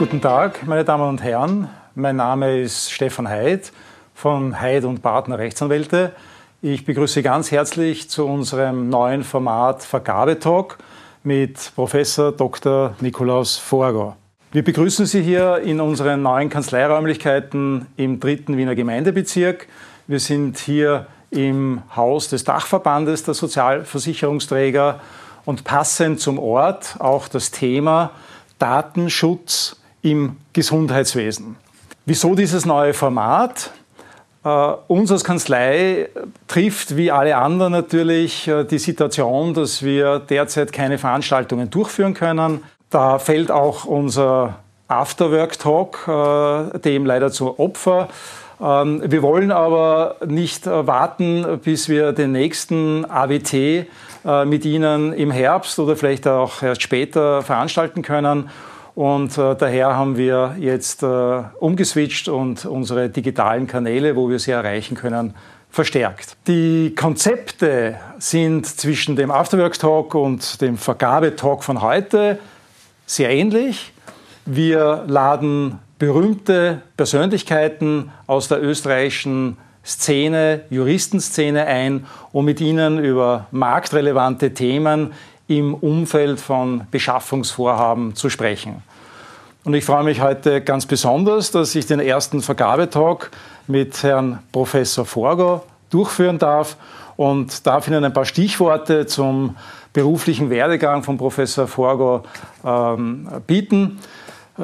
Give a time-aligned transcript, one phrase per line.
[0.00, 1.68] Guten Tag, meine Damen und Herren.
[1.94, 3.70] Mein Name ist Stefan Heid
[4.14, 6.12] von Heid und Partner Rechtsanwälte.
[6.62, 10.78] Ich begrüße ganz herzlich zu unserem neuen Format Vergabetalk
[11.22, 12.94] mit Professor Dr.
[13.00, 14.16] Nikolaus Forger.
[14.52, 19.68] Wir begrüßen Sie hier in unseren neuen Kanzleiräumlichkeiten im dritten Wiener Gemeindebezirk.
[20.06, 24.98] Wir sind hier im Haus des Dachverbandes der Sozialversicherungsträger
[25.44, 28.12] und passend zum Ort auch das Thema
[28.58, 31.56] Datenschutz im Gesundheitswesen.
[32.06, 33.70] Wieso dieses neue Format?
[34.42, 36.08] Uh, uns als Kanzlei
[36.48, 42.64] trifft wie alle anderen natürlich uh, die Situation, dass wir derzeit keine Veranstaltungen durchführen können.
[42.88, 48.08] Da fällt auch unser Afterwork-Talk uh, dem leider zu Opfer.
[48.62, 53.86] Ähm, wir wollen aber nicht warten, bis wir den nächsten AWT
[54.44, 58.50] mit Ihnen im Herbst oder vielleicht auch erst später veranstalten können
[58.94, 64.50] und äh, daher haben wir jetzt äh, umgeswitcht und unsere digitalen Kanäle, wo wir sie
[64.50, 65.34] erreichen können,
[65.70, 66.36] verstärkt.
[66.46, 72.38] Die Konzepte sind zwischen dem Afterworks Talk und dem Vergabetalk von heute
[73.06, 73.92] sehr ähnlich.
[74.46, 84.52] Wir laden berühmte Persönlichkeiten aus der österreichischen Szene, Juristenszene ein, um mit ihnen über marktrelevante
[84.54, 85.12] Themen
[85.50, 88.84] im Umfeld von Beschaffungsvorhaben zu sprechen.
[89.64, 93.32] Und ich freue mich heute ganz besonders, dass ich den ersten Vergabetalk
[93.66, 96.76] mit Herrn Professor Forgo durchführen darf
[97.16, 99.56] und darf Ihnen ein paar Stichworte zum
[99.92, 102.22] beruflichen Werdegang von Professor Forgo
[102.64, 103.98] ähm, bieten.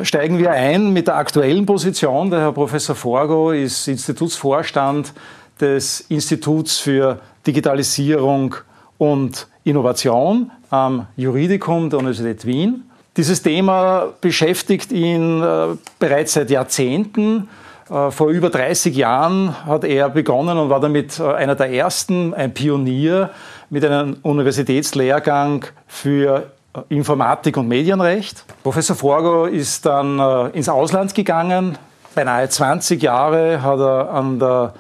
[0.03, 2.31] Steigen wir ein mit der aktuellen Position.
[2.31, 5.13] Der Herr Professor Forgo ist Institutsvorstand
[5.61, 8.55] des Instituts für Digitalisierung
[8.99, 12.85] und Innovation am Juridikum der Universität Wien.
[13.17, 17.49] Dieses Thema beschäftigt ihn äh, bereits seit Jahrzehnten.
[17.89, 22.35] Äh, vor über 30 Jahren hat er begonnen und war damit äh, einer der ersten,
[22.35, 23.31] ein Pionier
[23.71, 26.51] mit einem Universitätslehrgang für
[26.91, 28.45] Informatik und Medienrecht.
[28.63, 31.79] Professor Forgo ist dann ins Ausland gegangen.
[32.15, 34.75] Beinahe 20 Jahre hat er an der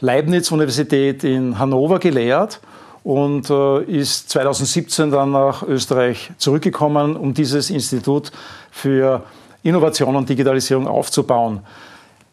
[0.00, 2.60] Leibniz-Universität in Hannover gelehrt
[3.04, 8.32] und äh, ist 2017 dann nach Österreich zurückgekommen, um dieses Institut
[8.70, 9.22] für
[9.62, 11.60] Innovation und Digitalisierung aufzubauen.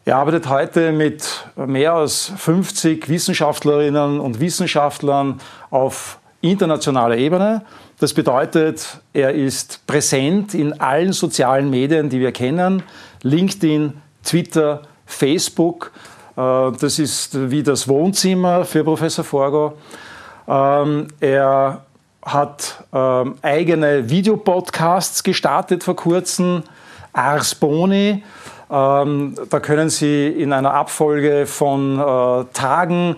[0.04, 1.24] Er arbeitet heute mit
[1.56, 5.40] mehr als 50 Wissenschaftlerinnen und Wissenschaftlern
[5.70, 7.62] auf internationaler Ebene.
[7.98, 12.82] Das bedeutet, er ist präsent in allen sozialen Medien, die wir kennen.
[13.22, 15.92] LinkedIn, Twitter, Facebook.
[16.36, 19.74] Äh, das ist wie das Wohnzimmer für Professor Forgo.
[20.48, 21.82] Ähm, er
[22.22, 26.62] hat ähm, eigene Videopodcasts gestartet vor kurzem,
[27.12, 28.22] Ars Boni.
[28.70, 33.16] Ähm, da können Sie in einer Abfolge von äh, Tagen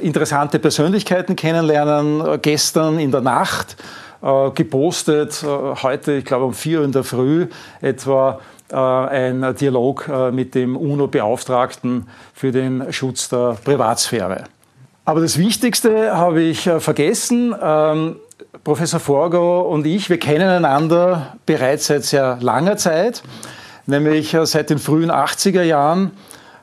[0.00, 2.20] interessante Persönlichkeiten kennenlernen.
[2.26, 3.76] Äh, gestern in der Nacht
[4.22, 5.46] äh, gepostet, äh,
[5.82, 7.46] heute, ich glaube um vier in der Früh
[7.80, 8.40] etwa,
[8.70, 14.44] äh, ein Dialog äh, mit dem UNO-Beauftragten für den Schutz der Privatsphäre.
[15.08, 17.54] Aber das Wichtigste habe ich äh, vergessen.
[17.58, 18.16] Ähm,
[18.62, 23.22] Professor Forgo und ich, wir kennen einander bereits seit sehr langer Zeit,
[23.86, 26.10] nämlich äh, seit den frühen 80er Jahren.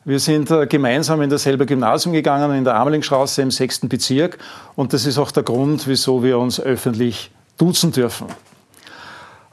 [0.03, 4.38] Wir sind äh, gemeinsam in dasselbe Gymnasium gegangen, in der Amelingstraße im sechsten Bezirk.
[4.75, 8.28] Und das ist auch der Grund, wieso wir uns öffentlich duzen dürfen.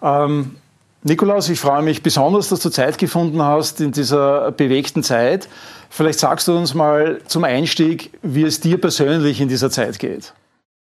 [0.03, 0.57] Ähm,
[1.05, 5.49] Nikolaus, ich freue mich besonders, dass du Zeit gefunden hast in dieser bewegten Zeit.
[5.95, 10.33] Vielleicht sagst du uns mal zum Einstieg, wie es dir persönlich in dieser Zeit geht.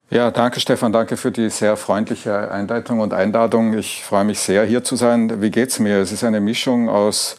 [0.08, 3.76] Ja, danke Stefan, danke für die sehr freundliche Einleitung und Einladung.
[3.76, 5.42] Ich freue mich sehr, hier zu sein.
[5.42, 5.98] Wie geht's mir?
[5.98, 7.36] Es ist eine Mischung aus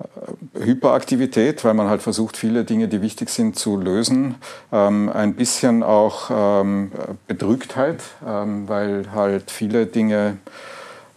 [0.00, 4.34] äh, Hyperaktivität, weil man halt versucht, viele Dinge, die wichtig sind, zu lösen.
[4.72, 6.90] Ähm, ein bisschen auch ähm,
[7.28, 10.38] Bedrücktheit, ähm, weil halt viele Dinge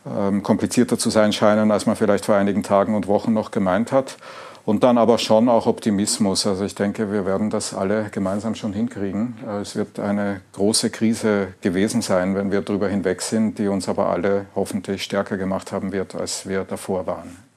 [0.06, 3.92] ähm, komplizierter zu sein scheinen, als man vielleicht vor einigen Tagen und Wochen noch gemeint
[3.92, 4.18] hat.
[4.66, 6.48] Und dann aber schon auch Optimismus.
[6.48, 9.36] Also ich denke, wir werden das alle gemeinsam schon hinkriegen.
[9.46, 13.90] Äh, es wird eine große Krise gewesen sein, wenn wir darüber hinweg sind, die uns
[13.90, 17.53] aber alle hoffentlich stärker gemacht haben wird, als wir davor waren.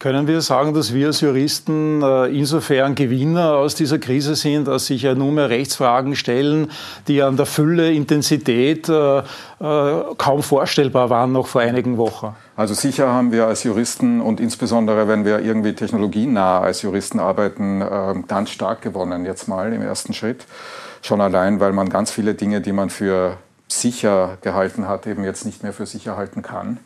[0.00, 4.86] Können wir sagen, dass wir als Juristen äh, insofern Gewinner aus dieser Krise sind, dass
[4.86, 6.70] sich ja nunmehr Rechtsfragen stellen,
[7.06, 9.22] die an der Fülle, Intensität äh, äh,
[10.16, 12.34] kaum vorstellbar waren noch vor einigen Wochen?
[12.56, 17.84] Also sicher haben wir als Juristen und insbesondere wenn wir irgendwie technologienah als Juristen arbeiten,
[18.26, 20.46] ganz stark gewonnen jetzt mal im ersten Schritt.
[21.02, 23.36] Schon allein, weil man ganz viele Dinge, die man für
[23.68, 26.78] sicher gehalten hat, eben jetzt nicht mehr für sicher halten kann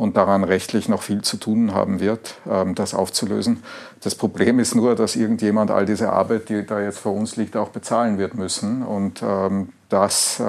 [0.00, 3.62] und daran rechtlich noch viel zu tun haben wird, ähm, das aufzulösen.
[4.00, 7.54] Das Problem ist nur, dass irgendjemand all diese Arbeit, die da jetzt vor uns liegt,
[7.54, 8.82] auch bezahlen wird müssen.
[8.82, 10.44] Und ähm, das äh,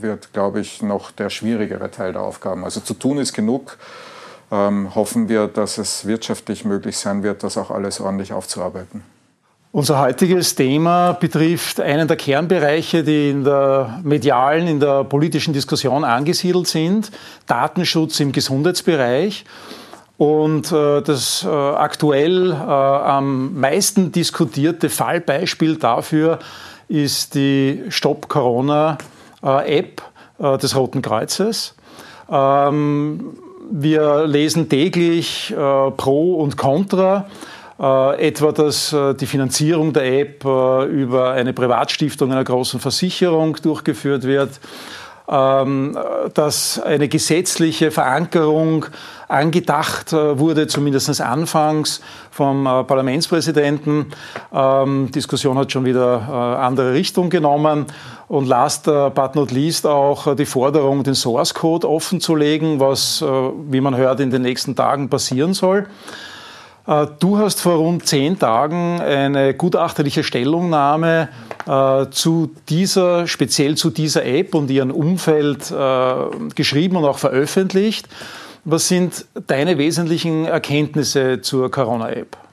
[0.00, 2.64] wird, glaube ich, noch der schwierigere Teil der Aufgaben.
[2.64, 3.76] Also zu tun ist genug.
[4.50, 9.02] Ähm, hoffen wir, dass es wirtschaftlich möglich sein wird, das auch alles ordentlich aufzuarbeiten.
[9.76, 16.02] Unser heutiges Thema betrifft einen der Kernbereiche, die in der medialen, in der politischen Diskussion
[16.02, 17.12] angesiedelt sind,
[17.46, 19.44] Datenschutz im Gesundheitsbereich.
[20.16, 26.38] Und äh, das äh, aktuell äh, am meisten diskutierte Fallbeispiel dafür
[26.88, 28.96] ist die Stop Corona
[29.42, 30.00] App
[30.38, 31.74] des Roten Kreuzes.
[32.30, 33.36] Ähm,
[33.70, 37.26] wir lesen täglich Pro und Contra.
[37.78, 43.56] Äh, etwa, dass äh, die Finanzierung der App äh, über eine Privatstiftung einer großen Versicherung
[43.62, 44.60] durchgeführt wird,
[45.28, 45.98] ähm,
[46.32, 48.86] dass eine gesetzliche Verankerung
[49.28, 52.00] angedacht wurde, zumindest anfangs
[52.30, 54.06] vom Parlamentspräsidenten.
[54.54, 57.86] Ähm, Diskussion hat schon wieder andere Richtung genommen.
[58.28, 63.96] Und last but not least auch die Forderung, den Source Code offenzulegen, was, wie man
[63.96, 65.88] hört, in den nächsten Tagen passieren soll.
[66.86, 71.28] Äh, du hast vor rund zehn Tagen eine gutachterliche Stellungnahme
[71.66, 76.14] äh, zu dieser, speziell zu dieser App und ihrem Umfeld äh,
[76.54, 78.08] geschrieben und auch veröffentlicht.
[78.64, 82.45] Was sind deine wesentlichen Erkenntnisse zur Corona-App?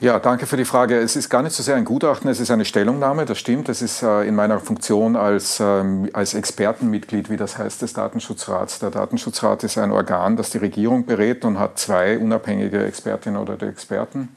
[0.00, 0.96] Ja, danke für die Frage.
[0.96, 3.68] Es ist gar nicht so sehr ein Gutachten, es ist eine Stellungnahme, das stimmt.
[3.68, 8.78] Das ist äh, in meiner Funktion als, ähm, als Expertenmitglied, wie das heißt, des Datenschutzrats.
[8.78, 13.60] Der Datenschutzrat ist ein Organ, das die Regierung berät und hat zwei unabhängige Expertinnen oder
[13.66, 14.28] Experten,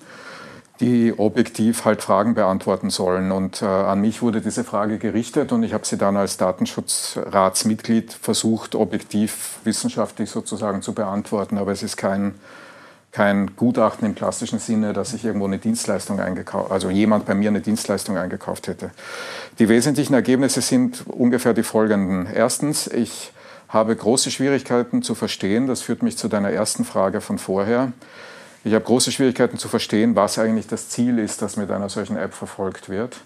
[0.79, 3.31] die objektiv halt Fragen beantworten sollen.
[3.31, 8.11] Und äh, an mich wurde diese Frage gerichtet und ich habe sie dann als Datenschutzratsmitglied
[8.13, 11.59] versucht, objektiv wissenschaftlich sozusagen zu beantworten.
[11.59, 12.33] Aber es ist kein
[13.11, 17.49] kein Gutachten im klassischen Sinne, dass ich irgendwo eine Dienstleistung eingekauft, also jemand bei mir
[17.49, 18.91] eine Dienstleistung eingekauft hätte.
[19.59, 22.25] Die wesentlichen Ergebnisse sind ungefähr die folgenden.
[22.25, 23.33] Erstens, ich
[23.67, 27.91] habe große Schwierigkeiten zu verstehen, das führt mich zu deiner ersten Frage von vorher.
[28.63, 32.15] Ich habe große Schwierigkeiten zu verstehen, was eigentlich das Ziel ist, das mit einer solchen
[32.15, 33.17] App verfolgt wird.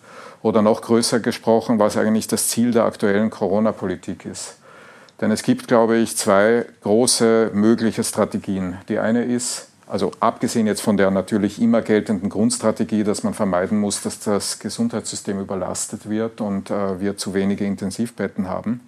[0.42, 4.56] Oder noch größer gesprochen, was eigentlich das Ziel der aktuellen Corona-Politik ist.
[5.22, 8.78] Denn es gibt, glaube ich, zwei große mögliche Strategien.
[8.88, 13.80] Die eine ist, also abgesehen jetzt von der natürlich immer geltenden Grundstrategie, dass man vermeiden
[13.80, 18.82] muss, dass das Gesundheitssystem überlastet wird und äh, wir zu wenige Intensivbetten haben.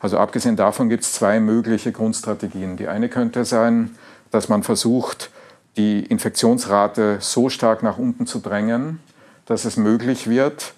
[0.00, 2.76] Also abgesehen davon gibt es zwei mögliche Grundstrategien.
[2.76, 3.96] Die eine könnte sein,
[4.30, 5.30] dass man versucht,
[5.76, 9.00] die Infektionsrate so stark nach unten zu drängen,
[9.46, 10.74] dass es möglich wird,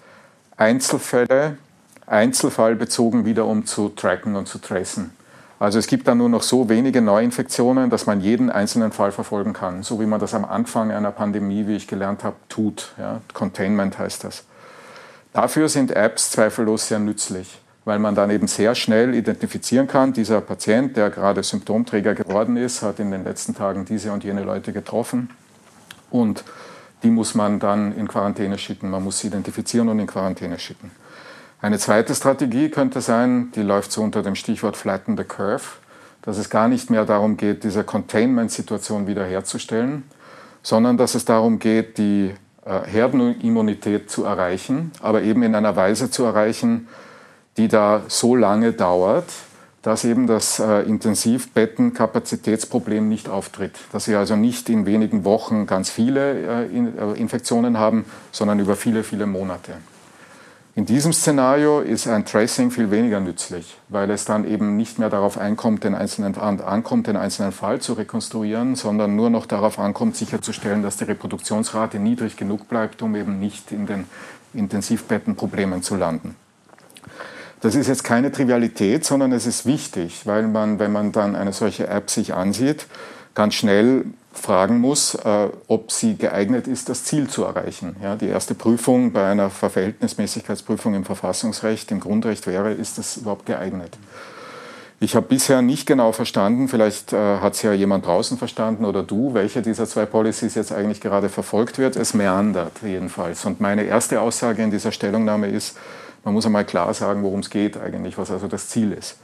[0.55, 1.57] Einzelfälle
[2.05, 5.11] einzelfallbezogen wiederum zu tracken und zu tracen.
[5.59, 9.53] Also es gibt dann nur noch so wenige Neuinfektionen, dass man jeden einzelnen Fall verfolgen
[9.53, 12.93] kann, so wie man das am Anfang einer Pandemie, wie ich gelernt habe, tut.
[12.99, 14.43] Ja, Containment heißt das.
[15.33, 20.41] Dafür sind Apps zweifellos sehr nützlich, weil man dann eben sehr schnell identifizieren kann, dieser
[20.41, 24.73] Patient, der gerade Symptomträger geworden ist, hat in den letzten Tagen diese und jene Leute
[24.73, 25.29] getroffen
[26.11, 26.43] und
[27.03, 28.89] die muss man dann in Quarantäne schicken.
[28.89, 30.91] Man muss sie identifizieren und in Quarantäne schicken.
[31.59, 35.63] Eine zweite Strategie könnte sein, die läuft so unter dem Stichwort Flatten the Curve,
[36.21, 40.03] dass es gar nicht mehr darum geht, diese Containment-Situation wiederherzustellen,
[40.61, 46.11] sondern dass es darum geht, die äh, Herdenimmunität zu erreichen, aber eben in einer Weise
[46.11, 46.87] zu erreichen,
[47.57, 49.25] die da so lange dauert,
[49.81, 53.73] dass eben das äh, Intensivbettenkapazitätsproblem nicht auftritt.
[53.91, 58.75] Dass Sie also nicht in wenigen Wochen ganz viele äh, äh, Infektionen haben, sondern über
[58.75, 59.71] viele, viele Monate.
[60.77, 65.09] In diesem Szenario ist ein Tracing viel weniger nützlich, weil es dann eben nicht mehr
[65.09, 70.15] darauf einkommt, den einzelnen, ankommt, den einzelnen Fall zu rekonstruieren, sondern nur noch darauf ankommt,
[70.15, 74.05] sicherzustellen, dass die Reproduktionsrate niedrig genug bleibt, um eben nicht in den
[74.53, 76.35] Intensivbettenproblemen zu landen.
[77.61, 81.53] Das ist jetzt keine Trivialität, sondern es ist wichtig, weil man, wenn man dann eine
[81.53, 82.85] solche App sich ansieht,
[83.33, 84.05] ganz schnell
[84.37, 87.95] fragen muss, äh, ob sie geeignet ist, das Ziel zu erreichen.
[88.01, 93.45] Ja, die erste Prüfung bei einer Verhältnismäßigkeitsprüfung im Verfassungsrecht, im Grundrecht wäre, ist das überhaupt
[93.45, 93.97] geeignet?
[94.99, 99.03] Ich habe bisher nicht genau verstanden, vielleicht äh, hat es ja jemand draußen verstanden oder
[99.03, 101.95] du, welche dieser zwei Policies jetzt eigentlich gerade verfolgt wird.
[101.95, 103.45] Es meandert jedenfalls.
[103.45, 105.77] Und meine erste Aussage in dieser Stellungnahme ist,
[106.23, 109.17] man muss einmal klar sagen, worum es geht eigentlich, was also das Ziel ist.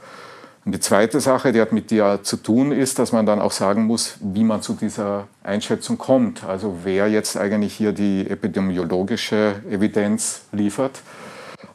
[0.64, 3.52] Und die zweite Sache, die hat mit dir zu tun, ist, dass man dann auch
[3.52, 6.42] sagen muss, wie man zu dieser Einschätzung kommt.
[6.44, 11.02] Also wer jetzt eigentlich hier die epidemiologische Evidenz liefert.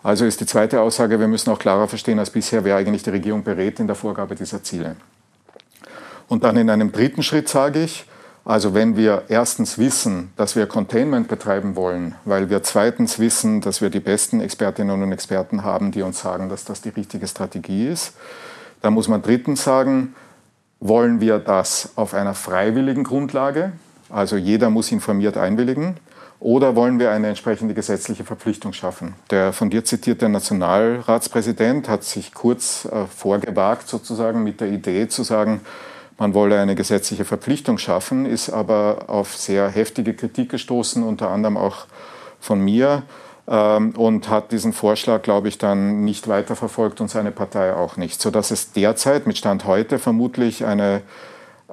[0.02, 3.12] Also ist die zweite Aussage, wir müssen auch klarer verstehen als bisher, wer eigentlich die
[3.12, 4.96] Regierung berät in der Vorgabe dieser Ziele.
[6.28, 8.06] Und dann in einem dritten Schritt sage ich,
[8.46, 13.82] also wenn wir erstens wissen, dass wir Containment betreiben wollen, weil wir zweitens wissen, dass
[13.82, 17.88] wir die besten Expertinnen und Experten haben, die uns sagen, dass das die richtige Strategie
[17.88, 18.14] ist,
[18.82, 20.16] dann muss man drittens sagen,
[20.80, 23.74] wollen wir das auf einer freiwilligen Grundlage,
[24.10, 25.98] also jeder muss informiert einwilligen,
[26.40, 29.14] oder wollen wir eine entsprechende gesetzliche Verpflichtung schaffen?
[29.30, 35.24] Der von dir zitierte Nationalratspräsident hat sich kurz äh, vorgewagt, sozusagen mit der Idee zu
[35.24, 35.60] sagen,
[36.18, 41.58] man wolle eine gesetzliche Verpflichtung schaffen, ist aber auf sehr heftige Kritik gestoßen, unter anderem
[41.58, 41.88] auch
[42.40, 43.04] von mir,
[43.56, 48.52] und hat diesen Vorschlag, glaube ich, dann nicht weiterverfolgt und seine Partei auch nicht, sodass
[48.52, 51.02] es derzeit mit Stand heute vermutlich eine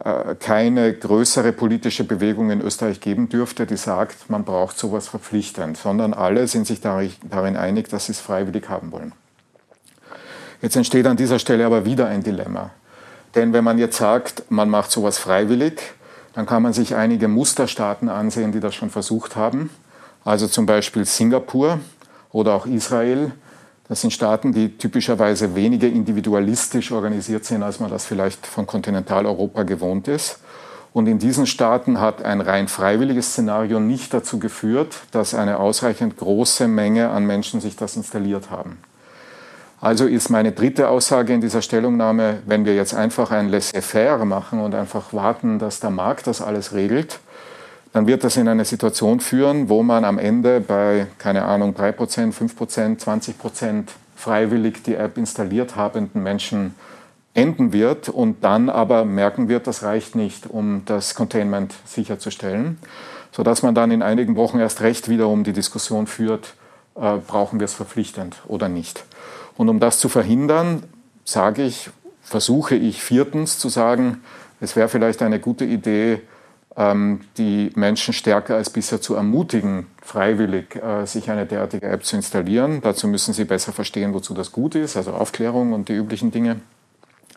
[0.05, 5.79] äh, keine größere politische Bewegung in Österreich geben dürfte, die sagt, man braucht sowas verpflichtend,
[5.79, 9.13] sondern alle sind sich darin einig, dass sie es freiwillig haben wollen.
[10.61, 12.71] Jetzt entsteht an dieser Stelle aber wieder ein Dilemma.
[13.35, 15.81] Denn wenn man jetzt sagt, man macht sowas freiwillig,
[16.35, 19.71] dann kann man sich einige Musterstaaten ansehen, die das schon versucht haben.
[20.27, 21.79] Also zum Beispiel Singapur
[22.33, 23.31] oder auch Israel,
[23.89, 29.63] das sind Staaten, die typischerweise weniger individualistisch organisiert sind, als man das vielleicht von Kontinentaleuropa
[29.63, 30.41] gewohnt ist.
[30.93, 36.17] Und in diesen Staaten hat ein rein freiwilliges Szenario nicht dazu geführt, dass eine ausreichend
[36.17, 38.79] große Menge an Menschen sich das installiert haben.
[39.81, 44.59] Also ist meine dritte Aussage in dieser Stellungnahme, wenn wir jetzt einfach ein Laissez-faire machen
[44.59, 47.21] und einfach warten, dass der Markt das alles regelt,
[47.97, 52.31] dann wird das in eine Situation führen, wo man am Ende bei, keine Ahnung, 3%,
[52.31, 53.85] 5%, 20%
[54.15, 56.75] freiwillig die App installiert habenden Menschen
[57.33, 62.77] enden wird und dann aber merken wird, das reicht nicht, um das Containment sicherzustellen,
[63.33, 66.53] sodass man dann in einigen Wochen erst recht wiederum die Diskussion führt,
[66.97, 69.05] äh, brauchen wir es verpflichtend oder nicht.
[69.57, 70.83] Und um das zu verhindern,
[71.25, 71.89] sage ich,
[72.21, 74.23] versuche ich viertens zu sagen,
[74.61, 76.21] es wäre vielleicht eine gute Idee,
[76.79, 82.83] die Menschen stärker als bisher zu ermutigen, freiwillig äh, sich eine derartige App zu installieren.
[82.83, 86.61] Dazu müssen sie besser verstehen, wozu das gut ist, also Aufklärung und die üblichen Dinge.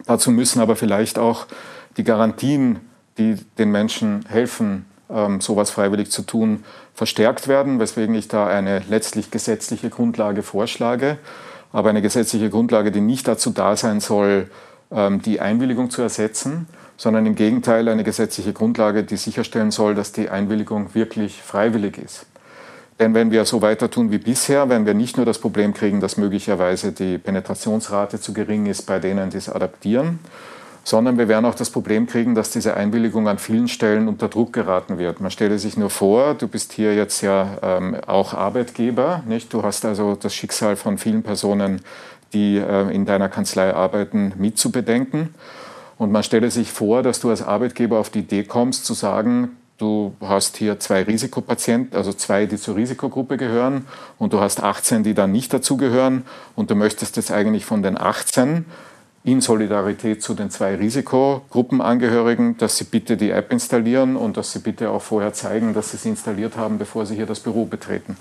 [0.05, 1.47] Dazu müssen aber vielleicht auch
[1.95, 2.81] die Garantien,
[3.17, 8.83] die den Menschen helfen, ähm, sowas freiwillig zu tun, verstärkt werden, weswegen ich da eine
[8.89, 11.17] letztlich gesetzliche Grundlage vorschlage.
[11.71, 14.49] Aber eine gesetzliche Grundlage, die nicht dazu da sein soll,
[14.91, 16.67] ähm, die Einwilligung zu ersetzen,
[16.99, 22.25] sondern im Gegenteil eine gesetzliche Grundlage, die sicherstellen soll, dass die Einwilligung wirklich freiwillig ist.
[22.99, 26.01] Denn wenn wir so weiter tun wie bisher, werden wir nicht nur das Problem kriegen,
[26.01, 30.19] dass möglicherweise die Penetrationsrate zu gering ist bei denen, die es adaptieren,
[30.83, 34.51] sondern wir werden auch das Problem kriegen, dass diese Einwilligung an vielen Stellen unter Druck
[34.51, 35.21] geraten wird.
[35.21, 39.53] Man stelle sich nur vor, du bist hier jetzt ja ähm, auch Arbeitgeber, nicht?
[39.53, 41.79] Du hast also das Schicksal von vielen Personen,
[42.33, 45.33] die äh, in deiner Kanzlei arbeiten, mitzubedenken.
[45.99, 49.57] Und man stelle sich vor, dass du als Arbeitgeber auf die Idee kommst, zu sagen,
[49.77, 53.85] du hast hier zwei Risikopatienten, also zwei, die zur Risikogruppe gehören,
[54.17, 56.23] und du hast 18, die dann nicht dazugehören,
[56.55, 58.63] und du möchtest jetzt eigentlich von den 18
[59.25, 64.59] in Solidarität zu den zwei Risikogruppenangehörigen, dass sie bitte die App installieren und dass sie
[64.59, 68.15] bitte auch vorher zeigen, dass sie sie installiert haben, bevor sie hier das Büro betreten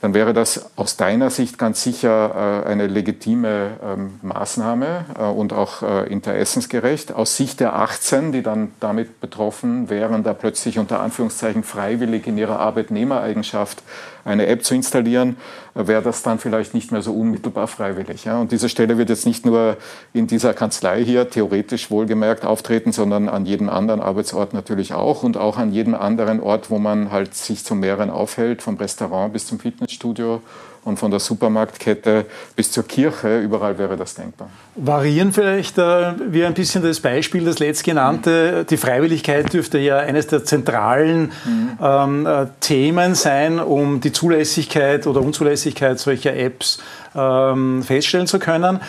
[0.00, 5.52] dann wäre das aus deiner Sicht ganz sicher äh, eine legitime ähm, Maßnahme äh, und
[5.52, 7.12] auch äh, interessensgerecht.
[7.12, 12.36] Aus Sicht der 18, die dann damit betroffen wären, da plötzlich unter Anführungszeichen freiwillig in
[12.36, 13.82] ihrer Arbeitnehmereigenschaft
[14.24, 15.36] eine App zu installieren,
[15.74, 18.24] wäre das dann vielleicht nicht mehr so unmittelbar freiwillig.
[18.24, 18.38] Ja?
[18.38, 19.76] Und diese Stelle wird jetzt nicht nur
[20.12, 25.36] in dieser Kanzlei hier theoretisch wohlgemerkt auftreten, sondern an jedem anderen Arbeitsort natürlich auch und
[25.36, 29.46] auch an jedem anderen Ort, wo man halt sich zu mehreren aufhält, vom Restaurant bis
[29.46, 30.40] zum Fitnessstudio
[30.84, 32.26] und von der Supermarktkette
[32.56, 34.48] bis zur Kirche, überall wäre das denkbar.
[34.76, 38.60] Variieren vielleicht äh, wir ein bisschen das Beispiel, das letztgenannte.
[38.60, 38.66] Mhm.
[38.66, 41.78] Die Freiwilligkeit dürfte ja eines der zentralen mhm.
[41.80, 46.78] ähm, äh, Themen sein, um die Zulässigkeit oder Unzulässigkeit solcher Apps
[47.14, 48.80] ähm, feststellen zu können.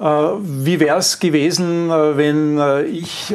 [0.00, 3.34] Äh, wie wäre es gewesen, äh, wenn äh, ich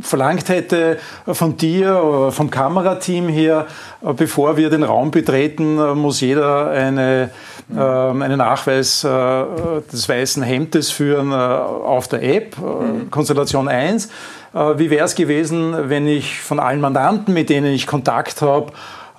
[0.00, 3.66] verlangt hätte von dir oder vom Kamerateam hier,
[4.16, 7.30] bevor wir den Raum betreten, muss jeder eine,
[7.68, 8.22] mhm.
[8.22, 13.10] einen Nachweis des weißen Hemdes führen auf der App, mhm.
[13.10, 14.08] Konstellation 1.
[14.76, 18.72] Wie wäre es gewesen, wenn ich von allen Mandanten, mit denen ich Kontakt habe,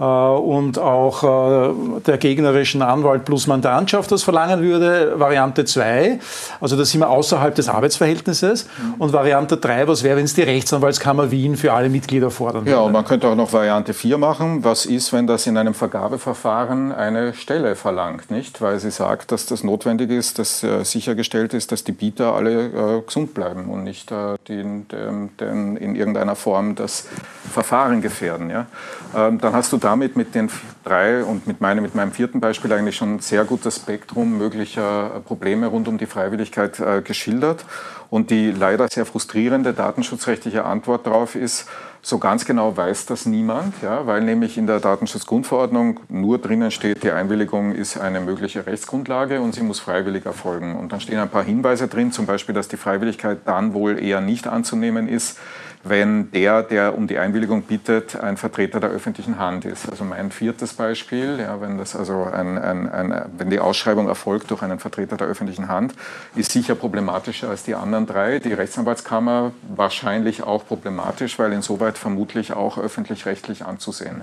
[0.04, 1.74] und auch äh,
[2.06, 5.20] der gegnerischen Anwalt plus Mandantschaft das verlangen würde.
[5.20, 6.20] Variante 2,
[6.62, 8.66] also da sind wir außerhalb des Arbeitsverhältnisses.
[8.66, 8.94] Mhm.
[8.98, 12.72] Und Variante 3, was wäre, wenn es die Rechtsanwaltskammer Wien für alle Mitglieder fordern würde?
[12.72, 14.64] Ja, und man könnte auch noch Variante 4 machen.
[14.64, 18.62] Was ist, wenn das in einem Vergabeverfahren eine Stelle verlangt, nicht?
[18.62, 23.00] Weil sie sagt, dass das notwendig ist, dass äh, sichergestellt ist, dass die Bieter alle
[23.00, 27.08] äh, gesund bleiben und nicht äh, die, den, den in irgendeiner Form das
[27.52, 28.50] Verfahren gefährden.
[28.50, 28.68] Ja?
[29.16, 30.52] Ähm, dann hast du damit mit den
[30.84, 35.22] drei und mit, meine, mit meinem vierten Beispiel eigentlich schon ein sehr gutes Spektrum möglicher
[35.26, 37.66] Probleme rund um die Freiwilligkeit äh, geschildert.
[38.12, 41.68] Und die leider sehr frustrierende datenschutzrechtliche Antwort darauf ist,
[42.02, 47.04] so ganz genau weiß das niemand, ja, weil nämlich in der Datenschutzgrundverordnung nur drinnen steht,
[47.04, 50.76] die Einwilligung ist eine mögliche Rechtsgrundlage und sie muss freiwillig erfolgen.
[50.76, 54.22] Und dann stehen ein paar Hinweise drin, zum Beispiel, dass die Freiwilligkeit dann wohl eher
[54.22, 55.38] nicht anzunehmen ist,
[55.84, 59.90] wenn der, der um die Einwilligung bittet, ein Vertreter der öffentlichen Hand ist.
[59.90, 64.52] Also mein viertes Beispiel, ja, wenn, das also ein, ein, ein, wenn die Ausschreibung erfolgt
[64.52, 65.94] durch einen Vertreter der öffentlichen Hand,
[66.36, 68.40] ist sicher problematischer als die anderen drei.
[68.40, 74.22] Die Rechtsanwaltskammer wahrscheinlich auch problematisch, weil insoweit vermutlich auch öffentlich-rechtlich anzusehen.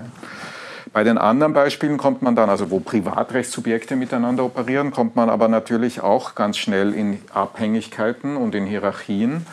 [0.93, 5.47] Bei den anderen Beispielen kommt man dann, also wo Privatrechtssubjekte miteinander operieren, kommt man aber
[5.47, 9.45] natürlich auch ganz schnell in Abhängigkeiten und in Hierarchien.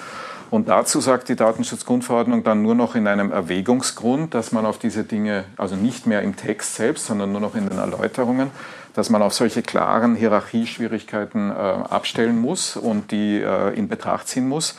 [0.51, 5.05] Und dazu sagt die Datenschutzgrundverordnung dann nur noch in einem Erwägungsgrund, dass man auf diese
[5.05, 8.51] Dinge, also nicht mehr im Text selbst, sondern nur noch in den Erläuterungen,
[8.95, 14.49] dass man auf solche klaren Hierarchieschwierigkeiten äh, abstellen muss und die äh, in Betracht ziehen
[14.49, 14.77] muss.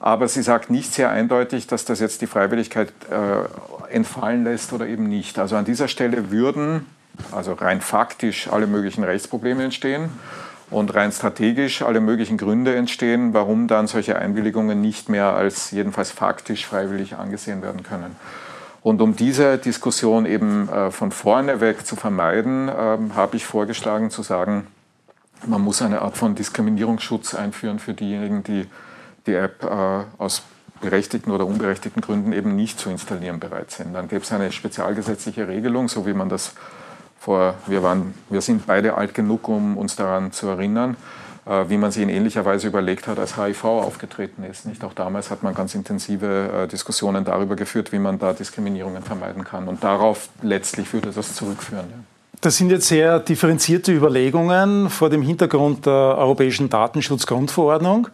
[0.00, 4.86] Aber sie sagt nicht sehr eindeutig, dass das jetzt die Freiwilligkeit äh, entfallen lässt oder
[4.86, 5.38] eben nicht.
[5.38, 6.86] Also an dieser Stelle würden
[7.30, 10.10] also rein faktisch alle möglichen Rechtsprobleme entstehen
[10.72, 16.10] und rein strategisch alle möglichen Gründe entstehen, warum dann solche Einwilligungen nicht mehr als jedenfalls
[16.10, 18.16] faktisch freiwillig angesehen werden können.
[18.82, 24.10] Und um diese Diskussion eben äh, von vorne weg zu vermeiden, äh, habe ich vorgeschlagen
[24.10, 24.66] zu sagen,
[25.46, 28.66] man muss eine Art von Diskriminierungsschutz einführen für diejenigen, die
[29.26, 30.42] die App äh, aus
[30.80, 33.94] berechtigten oder unberechtigten Gründen eben nicht zu installieren bereit sind.
[33.94, 36.54] Dann gäbe es eine spezialgesetzliche Regelung, so wie man das
[37.22, 40.96] vor, wir, waren, wir sind beide alt genug, um uns daran zu erinnern,
[41.46, 44.66] äh, wie man sich in ähnlicher Weise überlegt hat, als HIV aufgetreten ist.
[44.66, 44.82] Nicht?
[44.82, 49.44] Auch damals hat man ganz intensive äh, Diskussionen darüber geführt, wie man da Diskriminierungen vermeiden
[49.44, 49.68] kann.
[49.68, 51.86] Und darauf letztlich würde das zurückführen.
[51.90, 51.96] Ja.
[52.40, 58.08] Das sind jetzt sehr differenzierte Überlegungen vor dem Hintergrund der Europäischen Datenschutzgrundverordnung.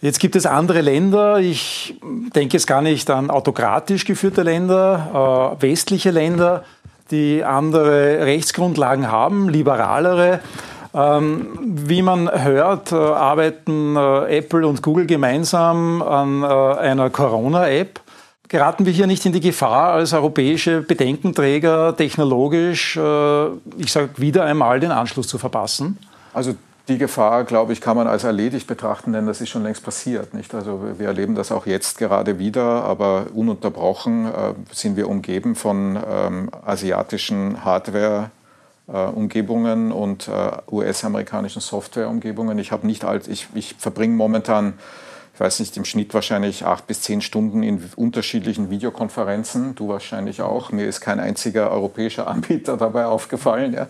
[0.00, 1.98] Jetzt gibt es andere Länder, ich
[2.36, 6.62] denke jetzt gar nicht an autokratisch geführte Länder, äh, westliche Länder,
[7.10, 10.40] die andere Rechtsgrundlagen haben, liberalere.
[10.94, 18.00] Ähm, wie man hört, äh, arbeiten äh, Apple und Google gemeinsam an äh, einer Corona-App.
[18.48, 22.98] Geraten wir hier nicht in die Gefahr, als europäische Bedenkenträger technologisch,
[23.76, 25.98] ich sage wieder einmal, den Anschluss zu verpassen?
[26.32, 26.54] Also
[26.88, 30.34] die Gefahr, glaube ich, kann man als erledigt betrachten, denn das ist schon längst passiert.
[30.34, 30.52] Nicht?
[30.54, 35.98] Also wir erleben das auch jetzt gerade wieder, aber ununterbrochen äh, sind wir umgeben von
[36.10, 42.58] ähm, asiatischen Hardware-Umgebungen äh, und äh, US-amerikanischen Software-Umgebungen.
[42.58, 44.72] Ich habe nicht alt, ich, ich verbringe momentan
[45.38, 49.76] ich weiß nicht, im Schnitt wahrscheinlich acht bis zehn Stunden in unterschiedlichen Videokonferenzen.
[49.76, 50.72] Du wahrscheinlich auch.
[50.72, 53.72] Mir ist kein einziger europäischer Anbieter dabei aufgefallen.
[53.72, 53.86] Ja.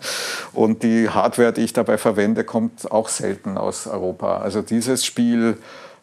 [0.52, 4.40] Und die Hardware, die ich dabei verwende, kommt auch selten aus Europa.
[4.40, 5.56] Also dieses Spiel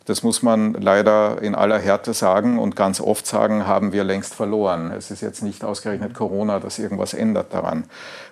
[0.05, 4.35] das muss man leider in aller Härte sagen und ganz oft sagen, haben wir längst
[4.35, 4.91] verloren.
[4.91, 7.85] Es ist jetzt nicht ausgerechnet Corona, dass irgendwas ändert daran.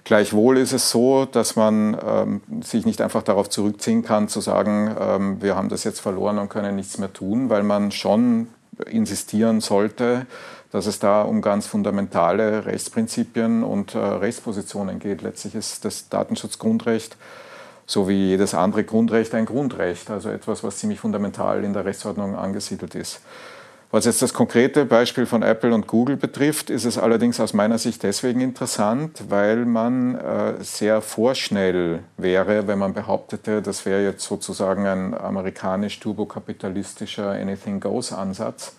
[0.04, 4.96] Gleichwohl ist es so, dass man ähm, sich nicht einfach darauf zurückziehen kann, zu sagen,
[5.00, 8.48] ähm, wir haben das jetzt verloren und können nichts mehr tun, weil man schon
[8.86, 10.28] insistieren sollte,
[10.72, 15.22] dass es da um ganz fundamentale Rechtsprinzipien und äh, Rechtspositionen geht.
[15.22, 17.18] Letztlich ist das Datenschutzgrundrecht
[17.86, 22.36] so wie jedes andere Grundrecht ein Grundrecht, also etwas, was ziemlich fundamental in der Rechtsordnung
[22.36, 23.22] angesiedelt ist.
[23.94, 27.78] Was jetzt das konkrete Beispiel von Apple und Google betrifft, ist es allerdings aus meiner
[27.78, 34.24] Sicht deswegen interessant, weil man äh, sehr vorschnell wäre, wenn man behauptete, das wäre jetzt
[34.24, 38.78] sozusagen ein amerikanisch-turbokapitalistischer Anything-Goes-Ansatz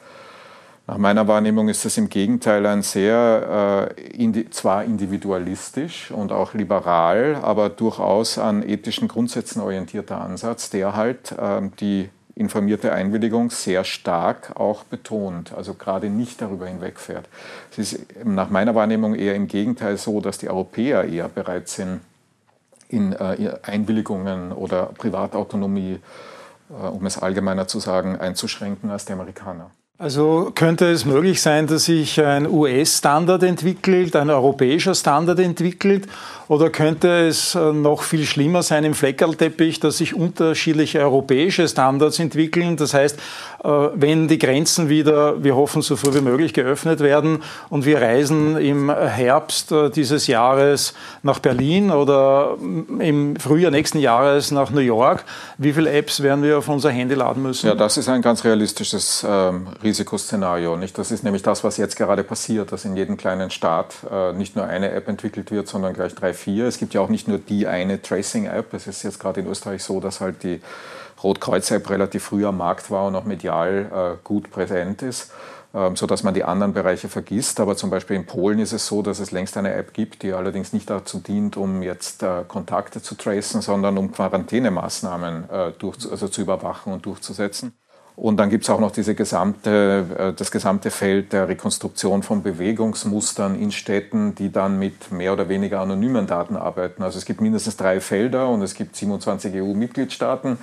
[0.86, 6.52] nach meiner Wahrnehmung ist das im Gegenteil ein sehr, äh, indi zwar individualistisch und auch
[6.52, 13.84] liberal, aber durchaus an ethischen Grundsätzen orientierter Ansatz, der halt äh, die informierte Einwilligung sehr
[13.84, 17.28] stark auch betont, also gerade nicht darüber hinwegfährt.
[17.70, 22.00] Es ist nach meiner Wahrnehmung eher im Gegenteil so, dass die Europäer eher bereit sind,
[22.88, 26.00] in äh, Einwilligungen oder Privatautonomie,
[26.70, 29.70] äh, um es allgemeiner zu sagen, einzuschränken als die Amerikaner.
[29.96, 36.08] Also könnte es möglich sein, dass sich ein US-Standard entwickelt, ein europäischer Standard entwickelt
[36.48, 42.18] oder könnte es äh, noch viel schlimmer sein im Fleckerlteppich, dass sich unterschiedliche europäische Standards
[42.18, 42.76] entwickeln?
[42.76, 43.18] Das heißt,
[43.62, 48.02] äh, wenn die Grenzen wieder, wir hoffen, so früh wie möglich geöffnet werden und wir
[48.02, 52.56] reisen im Herbst äh, dieses Jahres nach Berlin oder
[52.98, 55.24] im Frühjahr nächsten Jahres nach New York,
[55.56, 57.68] wie viele Apps werden wir auf unser Handy laden müssen?
[57.68, 60.76] Ja, das ist ein ganz realistisches ähm, Risikoszenario.
[60.76, 60.98] Nicht?
[60.98, 64.56] Das ist nämlich das, was jetzt gerade passiert, dass in jedem kleinen Staat äh, nicht
[64.56, 66.66] nur eine App entwickelt wird, sondern gleich drei 4.
[66.66, 68.74] Es gibt ja auch nicht nur die eine Tracing-App.
[68.74, 70.60] Es ist jetzt gerade in Österreich so, dass halt die
[71.22, 75.32] Rotkreuz-App relativ früh am Markt war und auch medial äh, gut präsent ist,
[75.74, 77.60] ähm, sodass man die anderen Bereiche vergisst.
[77.60, 80.32] Aber zum Beispiel in Polen ist es so, dass es längst eine App gibt, die
[80.32, 85.98] allerdings nicht dazu dient, um jetzt äh, Kontakte zu tracen, sondern um Quarantänemaßnahmen äh, durch,
[86.10, 87.74] also zu überwachen und durchzusetzen.
[88.16, 92.44] Und dann gibt es auch noch diese gesamte, äh, das gesamte Feld der Rekonstruktion von
[92.44, 97.02] Bewegungsmustern in Städten, die dann mit mehr oder weniger anonymen Daten arbeiten.
[97.02, 100.58] Also es gibt mindestens drei Felder und es gibt 27 EU-Mitgliedstaaten.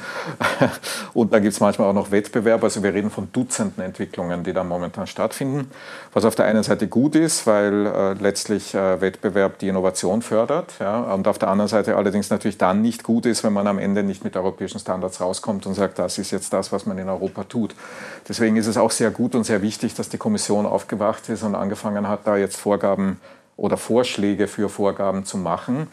[1.14, 2.64] Und da gibt es manchmal auch noch Wettbewerb.
[2.64, 5.70] Also wir reden von Dutzenden Entwicklungen, die da momentan stattfinden.
[6.14, 10.76] Was auf der einen Seite gut ist, weil äh, letztlich äh, Wettbewerb die Innovation fördert.
[10.80, 13.80] Ja, und auf der anderen Seite allerdings natürlich dann nicht gut ist, wenn man am
[13.80, 17.10] Ende nicht mit europäischen Standards rauskommt und sagt, das ist jetzt das, was man in
[17.10, 17.76] Europa Europa tut.
[18.28, 21.56] Deswegen ist es auch sehr gut und sehr wichtig, dass die Kommission aufgewacht ist und
[21.56, 23.20] angefangen hat, da jetzt Vorgaben
[23.58, 25.88] oder Vorschläge für Vorgaben zu machen.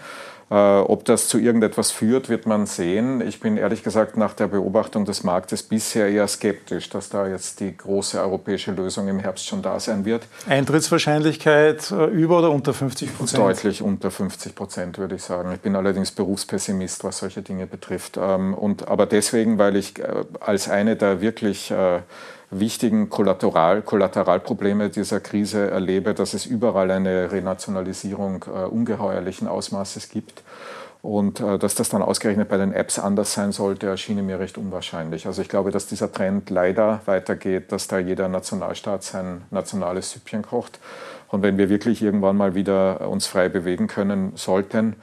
[0.50, 3.20] Äh, ob das zu irgendetwas führt, wird man sehen.
[3.20, 7.60] Ich bin ehrlich gesagt nach der Beobachtung des Marktes bisher eher skeptisch, dass da jetzt
[7.60, 10.26] die große europäische Lösung im Herbst schon da sein wird.
[10.48, 13.42] Eintrittswahrscheinlichkeit äh, über oder unter 50 Prozent?
[13.42, 15.52] Deutlich unter 50 Prozent, würde ich sagen.
[15.52, 18.16] Ich bin allerdings Berufspessimist, was solche Dinge betrifft.
[18.16, 21.72] Ähm, und, aber deswegen, weil ich äh, als eine der wirklich
[22.50, 30.42] wichtigen Kollateral, Kollateralprobleme dieser Krise erlebe, dass es überall eine Renationalisierung äh, ungeheuerlichen Ausmaßes gibt.
[31.00, 34.58] Und äh, dass das dann ausgerechnet bei den Apps anders sein sollte, erschien mir recht
[34.58, 35.26] unwahrscheinlich.
[35.26, 40.42] Also ich glaube, dass dieser Trend leider weitergeht, dass da jeder Nationalstaat sein nationales Süppchen
[40.42, 40.80] kocht.
[41.28, 44.96] Und wenn wir wirklich irgendwann mal wieder uns frei bewegen können sollten,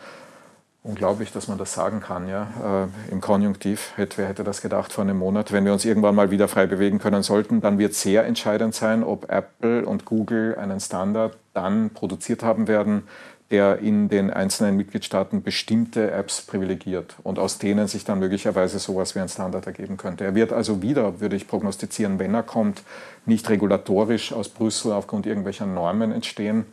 [0.87, 2.85] Unglaublich, dass man das sagen kann, ja.
[3.09, 5.51] Äh, Im Konjunktiv, wer hätte das gedacht vor einem Monat?
[5.51, 9.03] Wenn wir uns irgendwann mal wieder frei bewegen können sollten, dann wird sehr entscheidend sein,
[9.03, 13.07] ob Apple und Google einen Standard dann produziert haben werden,
[13.49, 19.15] der in den einzelnen Mitgliedstaaten bestimmte Apps privilegiert und aus denen sich dann möglicherweise sowas
[19.15, 20.23] wie ein Standard ergeben könnte.
[20.23, 22.83] Er wird also wieder, würde ich prognostizieren, wenn er kommt,
[23.25, 26.67] nicht regulatorisch aus Brüssel aufgrund irgendwelcher Normen entstehen,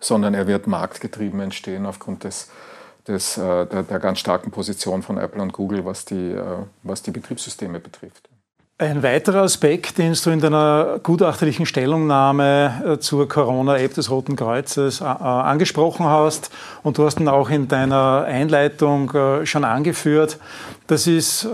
[0.00, 2.50] sondern er wird marktgetrieben entstehen aufgrund des
[3.08, 6.42] des, äh, der, der, ganz starken Position von Apple und Google, was die, äh,
[6.82, 8.28] was die Betriebssysteme betrifft.
[8.78, 15.02] Ein weiterer Aspekt, den du in deiner gutachterlichen Stellungnahme äh, zur Corona-App des Roten Kreuzes
[15.02, 16.50] angesprochen hast
[16.82, 19.12] und du hast ihn auch in deiner Einleitung
[19.44, 20.38] schon angeführt,
[20.88, 21.46] das ist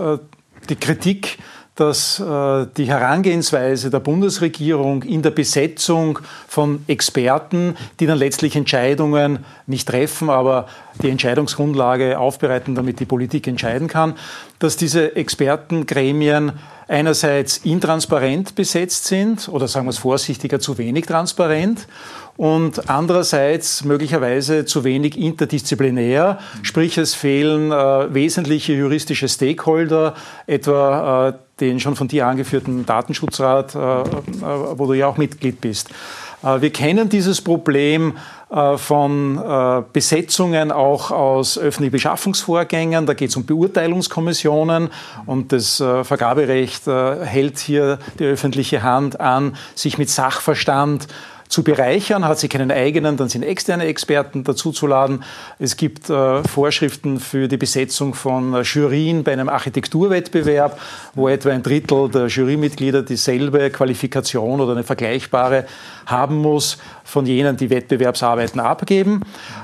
[0.69, 1.37] die Kritik
[1.79, 9.45] dass äh, die Herangehensweise der Bundesregierung in der Besetzung von Experten, die dann letztlich Entscheidungen
[9.67, 10.67] nicht treffen, aber
[11.01, 14.15] die Entscheidungsgrundlage aufbereiten, damit die Politik entscheiden kann,
[14.59, 16.53] dass diese Expertengremien
[16.89, 21.87] einerseits intransparent besetzt sind oder sagen wir es vorsichtiger, zu wenig transparent
[22.35, 30.15] und andererseits möglicherweise zu wenig interdisziplinär, sprich es fehlen äh, wesentliche juristische Stakeholder,
[30.47, 34.03] etwa äh, den schon von dir angeführten Datenschutzrat, äh, äh
[34.75, 35.89] wo du ja auch Mitglied bist.
[36.43, 38.13] Äh, wir kennen dieses Problem
[38.77, 39.39] von
[39.93, 43.05] Besetzungen auch aus öffentlichen Beschaffungsvorgängen.
[43.05, 44.89] Da geht es um Beurteilungskommissionen
[45.27, 51.07] und das Vergaberecht hält hier die öffentliche Hand an, sich mit Sachverstand
[51.49, 52.25] zu bereichern.
[52.25, 55.23] Hat sie keinen eigenen, dann sind externe Experten dazuzuladen.
[55.57, 60.79] Es gibt äh, Vorschriften für die Besetzung von äh, Jurien bei einem Architekturwettbewerb,
[61.15, 65.65] wo etwa ein Drittel der Jurymitglieder dieselbe Qualifikation oder eine vergleichbare
[66.05, 69.21] haben muss von jenen, die Wettbewerbsarbeiten abgeben.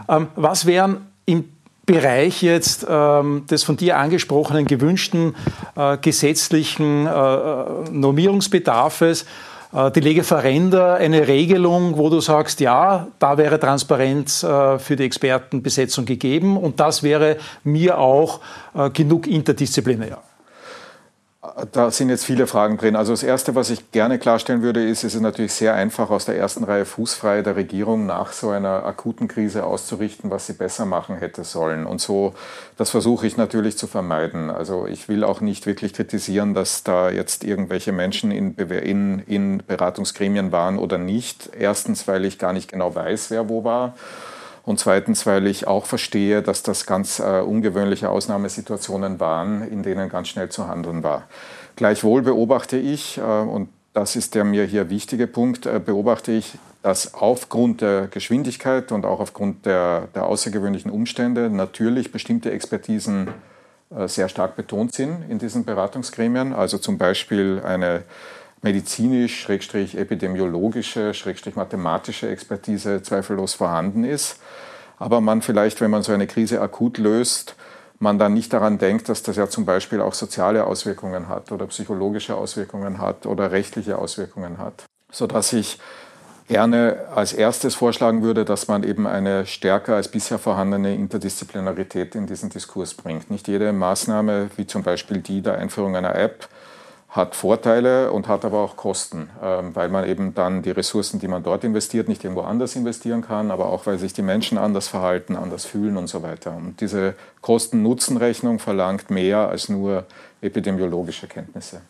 [0.09, 1.45] Ähm, was wären im
[1.85, 5.35] Bereich jetzt ähm, des von dir angesprochenen gewünschten
[5.75, 9.25] äh, gesetzlichen äh, äh Normierungsbedarfes
[9.75, 15.03] äh, die Legeferenda eine Regelung, wo du sagst, ja, da wäre Transparenz äh, für die
[15.03, 18.39] Expertenbesetzung gegeben und das wäre mir auch
[18.73, 20.19] äh, genug interdisziplinär?
[21.71, 22.95] Da sind jetzt viele Fragen drin.
[22.95, 26.25] Also das Erste, was ich gerne klarstellen würde, ist, es ist natürlich sehr einfach, aus
[26.25, 30.85] der ersten Reihe fußfrei der Regierung nach so einer akuten Krise auszurichten, was sie besser
[30.85, 31.85] machen hätte sollen.
[31.85, 32.33] Und so,
[32.77, 34.49] das versuche ich natürlich zu vermeiden.
[34.49, 39.63] Also ich will auch nicht wirklich kritisieren, dass da jetzt irgendwelche Menschen in, in, in
[39.65, 41.49] Beratungsgremien waren oder nicht.
[41.57, 43.95] Erstens, weil ich gar nicht genau weiß, wer wo war.
[44.65, 50.09] Und zweitens, weil ich auch verstehe, dass das ganz äh, ungewöhnliche Ausnahmesituationen waren, in denen
[50.09, 51.23] ganz schnell zu handeln war.
[51.75, 56.57] Gleichwohl beobachte ich, äh, und das ist der mir hier wichtige Punkt, äh, beobachte ich,
[56.81, 63.29] dass aufgrund der Geschwindigkeit und auch aufgrund der, der außergewöhnlichen Umstände natürlich bestimmte Expertisen
[63.95, 66.53] äh, sehr stark betont sind in diesen Beratungsgremien.
[66.53, 68.03] Also zum Beispiel eine
[68.65, 71.11] medizinisch, epidemiologische,
[71.53, 74.39] mathematische Expertise zweifellos vorhanden ist.
[74.97, 77.55] Aber man vielleicht, wenn man so eine Krise akut löst,
[77.99, 81.67] man dann nicht daran denkt, dass das ja zum Beispiel auch soziale Auswirkungen hat oder
[81.67, 84.83] psychologische Auswirkungen hat oder rechtliche Auswirkungen hat.
[85.11, 85.77] Sodass ich
[86.47, 92.25] gerne als erstes vorschlagen würde, dass man eben eine stärker als bisher vorhandene Interdisziplinarität in
[92.25, 93.29] diesen Diskurs bringt.
[93.29, 96.49] Nicht jede Maßnahme, wie zum Beispiel die der Einführung einer App,
[97.15, 101.29] hat Vorteile und hat aber auch Kosten, ähm, weil man eben dann die Ressourcen, die
[101.29, 104.89] man dort investiert, nicht irgendwo anders investieren kann, aber auch weil sich die Menschen anders
[104.89, 106.53] verhalten, anders fühlen und so weiter.
[106.53, 110.03] Und diese Kosten-Nutzen-Rechnung verlangt mehr als nur
[110.41, 111.81] epidemiologische Kenntnisse.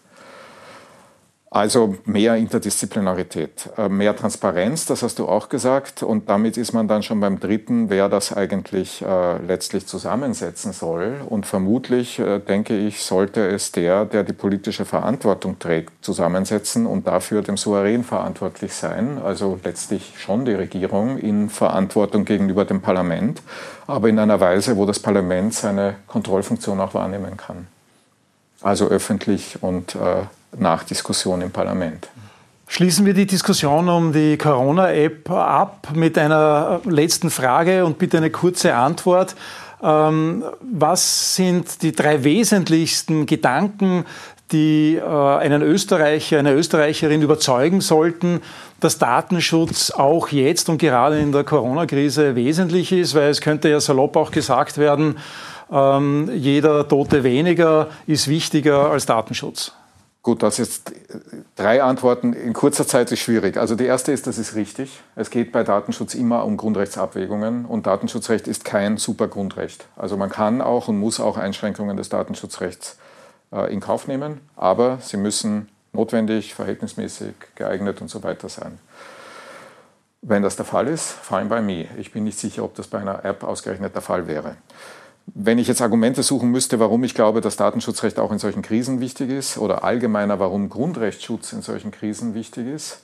[1.56, 6.04] Also mehr Interdisziplinarität, äh, mehr Transparenz, das hast du auch gesagt.
[6.04, 11.22] Und damit ist man dann schon beim dritten, wer das eigentlich äh, letztlich zusammensetzen soll.
[11.30, 17.08] Und vermutlich, äh, denke ich, sollte es der, der die politische Verantwortung trägt, zusammensetzen und
[17.08, 19.18] dafür dem Souverän verantwortlich sein.
[19.24, 23.42] Also letztlich schon die Regierung in Verantwortung gegenüber dem Parlament,
[23.88, 27.68] aber in einer Weise, wo das Parlament seine Kontrollfunktion auch wahrnehmen kann.
[28.62, 30.24] Also öffentlich und äh,
[30.58, 32.08] nach Diskussion im Parlament.
[32.68, 38.32] Schließen wir die Diskussion um die Corona-App ab mit einer letzten Frage und bitte eine
[38.32, 39.36] kurze Antwort.
[39.84, 44.06] Ähm, was sind die drei wesentlichsten Gedanken,
[44.52, 48.42] die äh, einen Österreicher, eine Österreicherin überzeugen sollten,
[48.80, 53.14] dass Datenschutz auch jetzt und gerade in der Corona-Krise wesentlich ist?
[53.14, 55.18] Weil es könnte ja salopp auch gesagt werden,
[55.72, 59.72] ähm, jeder Tote weniger ist wichtiger als Datenschutz.
[60.26, 60.92] Gut, das jetzt
[61.56, 63.58] drei Antworten in kurzer Zeit ist schwierig.
[63.58, 65.00] Also die erste ist, das ist richtig.
[65.16, 69.86] Es geht bei Datenschutz immer um Grundrechtsabwägungen und Datenschutzrecht ist kein Supergrundrecht.
[69.96, 72.98] Also man kann auch und muss auch Einschränkungen des Datenschutzrechts
[73.52, 78.80] äh, in Kauf nehmen, aber sie müssen notwendig, verhältnismäßig, geeignet und so weiter sein.
[80.24, 81.86] Wenn das der Fall ist, fine by me.
[82.00, 84.56] Ich bin nicht sicher, ob das bei einer App ausgerechnet der Fall wäre.
[85.28, 89.00] Wenn ich jetzt Argumente suchen müsste, warum ich glaube, dass Datenschutzrecht auch in solchen Krisen
[89.00, 93.02] wichtig ist oder allgemeiner, warum Grundrechtsschutz in solchen Krisen wichtig ist,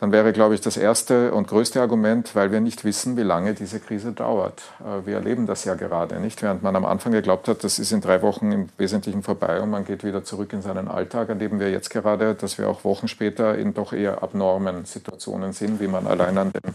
[0.00, 3.52] dann wäre, glaube ich, das erste und größte Argument, weil wir nicht wissen, wie lange
[3.52, 4.62] diese Krise dauert.
[4.80, 7.92] Äh, wir erleben das ja gerade nicht, während man am Anfang geglaubt hat, das ist
[7.92, 11.60] in drei Wochen im Wesentlichen vorbei und man geht wieder zurück in seinen Alltag, erleben
[11.60, 15.88] wir jetzt gerade, dass wir auch Wochen später in doch eher abnormen Situationen sind, wie
[15.88, 16.74] man allein an dem,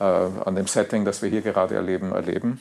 [0.00, 0.04] äh,
[0.44, 2.60] an dem Setting, das wir hier gerade erleben, erleben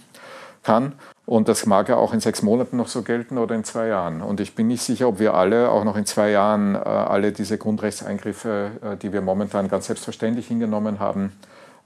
[0.63, 0.93] kann.
[1.25, 4.21] Und das mag ja auch in sechs Monaten noch so gelten oder in zwei Jahren.
[4.21, 7.31] Und ich bin nicht sicher, ob wir alle auch noch in zwei Jahren äh, alle
[7.31, 11.31] diese Grundrechtseingriffe, äh, die wir momentan ganz selbstverständlich hingenommen haben,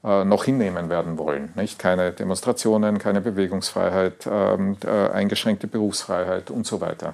[0.04, 1.52] äh, noch hinnehmen werden wollen.
[1.56, 1.78] Nicht?
[1.78, 7.14] Keine Demonstrationen, keine Bewegungsfreiheit, ähm, äh, eingeschränkte Berufsfreiheit und so weiter.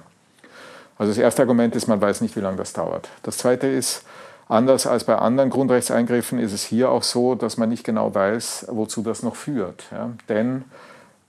[0.96, 3.08] Also das erste Argument ist, man weiß nicht, wie lange das dauert.
[3.22, 4.04] Das zweite ist,
[4.48, 8.66] anders als bei anderen Grundrechtseingriffen ist es hier auch so, dass man nicht genau weiß,
[8.70, 9.84] wozu das noch führt.
[9.90, 10.10] Ja?
[10.28, 10.64] Denn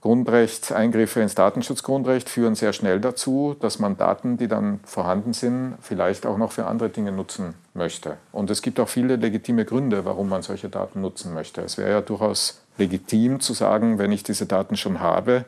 [0.06, 6.28] Grundrechtseingriffe ins Datenschutzgrundrecht führen sehr schnell dazu, dass man Daten, die dann vorhanden sind, vielleicht
[6.28, 8.18] auch noch für andere Dinge nutzen möchte.
[8.32, 11.62] Und es gibt auch viele legitime Gründe, warum man solche Daten nutzen möchte.
[11.62, 15.46] Es wäre ja durchaus legitim zu sagen, wenn ich diese Daten schon habe,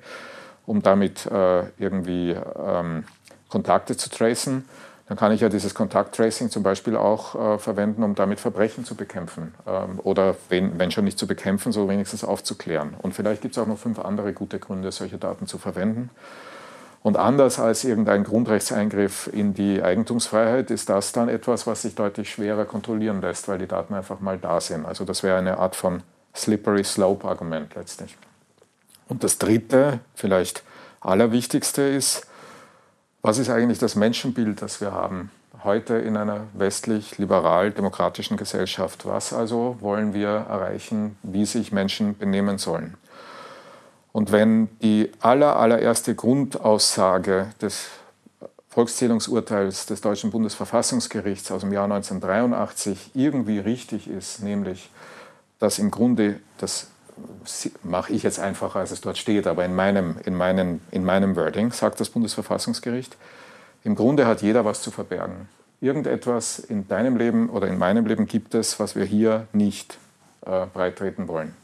[0.65, 3.03] um damit äh, irgendwie ähm,
[3.49, 4.65] Kontakte zu tracen,
[5.07, 8.95] dann kann ich ja dieses Kontakttracing zum Beispiel auch äh, verwenden, um damit Verbrechen zu
[8.95, 9.53] bekämpfen.
[9.65, 12.93] Ähm, oder wenn, wenn schon nicht zu bekämpfen, so wenigstens aufzuklären.
[13.01, 16.09] Und vielleicht gibt es auch noch fünf andere gute Gründe, solche Daten zu verwenden.
[17.03, 22.29] Und anders als irgendein Grundrechtseingriff in die Eigentumsfreiheit ist das dann etwas, was sich deutlich
[22.29, 24.85] schwerer kontrollieren lässt, weil die Daten einfach mal da sind.
[24.85, 26.03] Also das wäre eine Art von
[26.35, 28.17] slippery slope Argument letztlich.
[29.07, 30.63] Und das dritte, vielleicht
[30.99, 32.27] allerwichtigste ist,
[33.27, 35.31] was ist eigentlich das Menschenbild, das wir haben
[35.65, 39.05] heute in einer westlich-liberal-demokratischen Gesellschaft?
[39.05, 42.95] Was also wollen wir erreichen, wie sich Menschen benehmen sollen?
[44.13, 47.87] Und wenn die aller, allererste Grundaussage des
[48.69, 54.89] Volkszählungsurteils des deutschen Bundesverfassungsgerichts aus dem Jahr 1983 irgendwie richtig ist, nämlich
[55.59, 56.87] dass im Grunde, das
[57.83, 61.35] mache ich jetzt einfacher, als es dort steht, aber in meinem, in meinem, in meinem
[61.35, 63.15] Wording sagt das Bundesverfassungsgericht,
[63.83, 65.47] im Grunde hat jeder was zu verbergen.
[65.79, 69.97] Irgendetwas in deinem Leben oder in meinem Leben gibt es, was wir hier nicht
[70.45, 71.55] äh, breitreten wollen.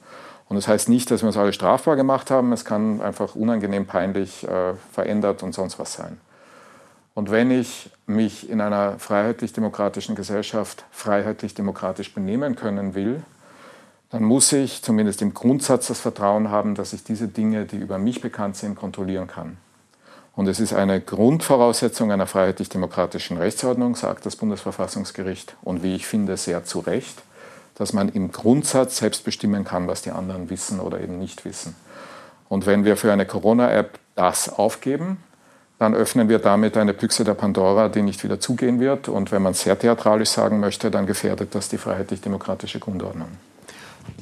[0.47, 2.53] Und das heißt nicht, dass wir uns alle strafbar gemacht haben.
[2.53, 6.19] Es kann einfach unangenehm, peinlich, äh, verändert und sonst was sein.
[7.15, 13.23] Und wenn ich mich in einer freiheitlich-demokratischen Gesellschaft freiheitlich-demokratisch benehmen können will,
[14.13, 17.97] dann muss ich zumindest im Grundsatz das Vertrauen haben, dass ich diese Dinge, die über
[17.97, 19.57] mich bekannt sind, kontrollieren kann.
[20.35, 26.37] Und es ist eine Grundvoraussetzung einer freiheitlich-demokratischen Rechtsordnung, sagt das Bundesverfassungsgericht, und wie ich finde,
[26.37, 27.23] sehr zu Recht,
[27.73, 31.75] dass man im Grundsatz selbst bestimmen kann, was die anderen wissen oder eben nicht wissen.
[32.49, 35.17] Und wenn wir für eine Corona-App das aufgeben,
[35.79, 39.07] dann öffnen wir damit eine Büchse der Pandora, die nicht wieder zugehen wird.
[39.07, 43.29] Und wenn man sehr theatralisch sagen möchte, dann gefährdet das die freiheitlich-demokratische Grundordnung.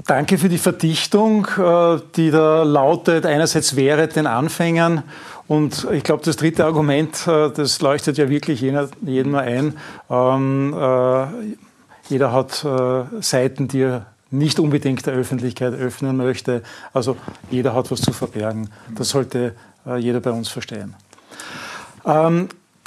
[0.07, 5.03] Danke für die Verdichtung, äh, die da lautet, einerseits wäre den Anfängern
[5.47, 9.77] und ich glaube, das dritte Argument, äh, das leuchtet ja wirklich jedem ein.
[10.09, 11.25] Ähm, äh,
[12.09, 12.65] jeder hat
[13.21, 16.61] Seiten, die er nicht unbedingt der Öffentlichkeit öffnen möchte.
[16.91, 17.15] Also
[17.49, 18.69] jeder hat was zu verbergen.
[18.95, 19.55] Das sollte
[19.97, 20.93] jeder bei uns verstehen.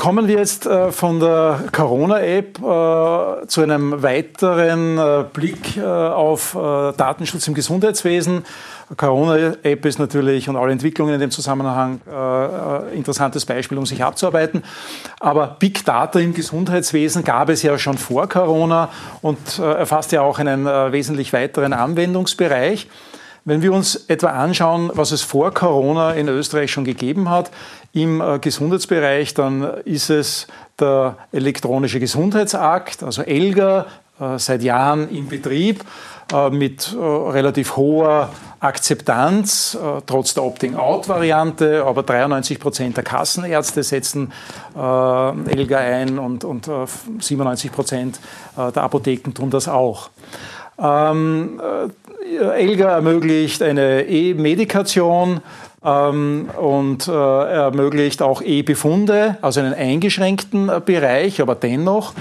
[0.04, 6.54] Kommen wir jetzt äh, von der Corona-App äh, zu einem weiteren äh, Blick äh, auf
[6.54, 8.44] äh, Datenschutz im Gesundheitswesen.
[8.98, 14.62] Corona-App ist natürlich und alle Entwicklungen in dem Zusammenhang äh, interessantes Beispiel, um sich abzuarbeiten.
[15.20, 18.90] Aber Big Data im Gesundheitswesen gab es ja schon vor Corona
[19.22, 22.88] und erfasst ja auch einen wesentlich weiteren Anwendungsbereich.
[23.46, 27.50] Wenn wir uns etwa anschauen, was es vor Corona in Österreich schon gegeben hat,
[27.92, 30.46] im äh, Gesundheitsbereich, dann ist es
[30.80, 33.84] der elektronische Gesundheitsakt, also ELGA,
[34.18, 35.84] äh, seit Jahren in Betrieb
[36.32, 38.30] äh, mit relativ hoher
[38.60, 39.76] Akzeptanz,
[40.06, 44.32] trotz der Opting-out-Variante, aber 93 Prozent der Kassenärzte setzen
[44.74, 46.70] ELGA ein und, und
[47.18, 48.20] 97 Prozent
[48.56, 50.08] der Apotheken tun das auch.
[50.78, 51.60] Ähm,
[52.24, 55.40] ELGA ermöglicht eine E-Medikation
[55.84, 62.14] ähm, und äh, ermöglicht auch E-Befunde, also einen eingeschränkten äh, Bereich, aber dennoch.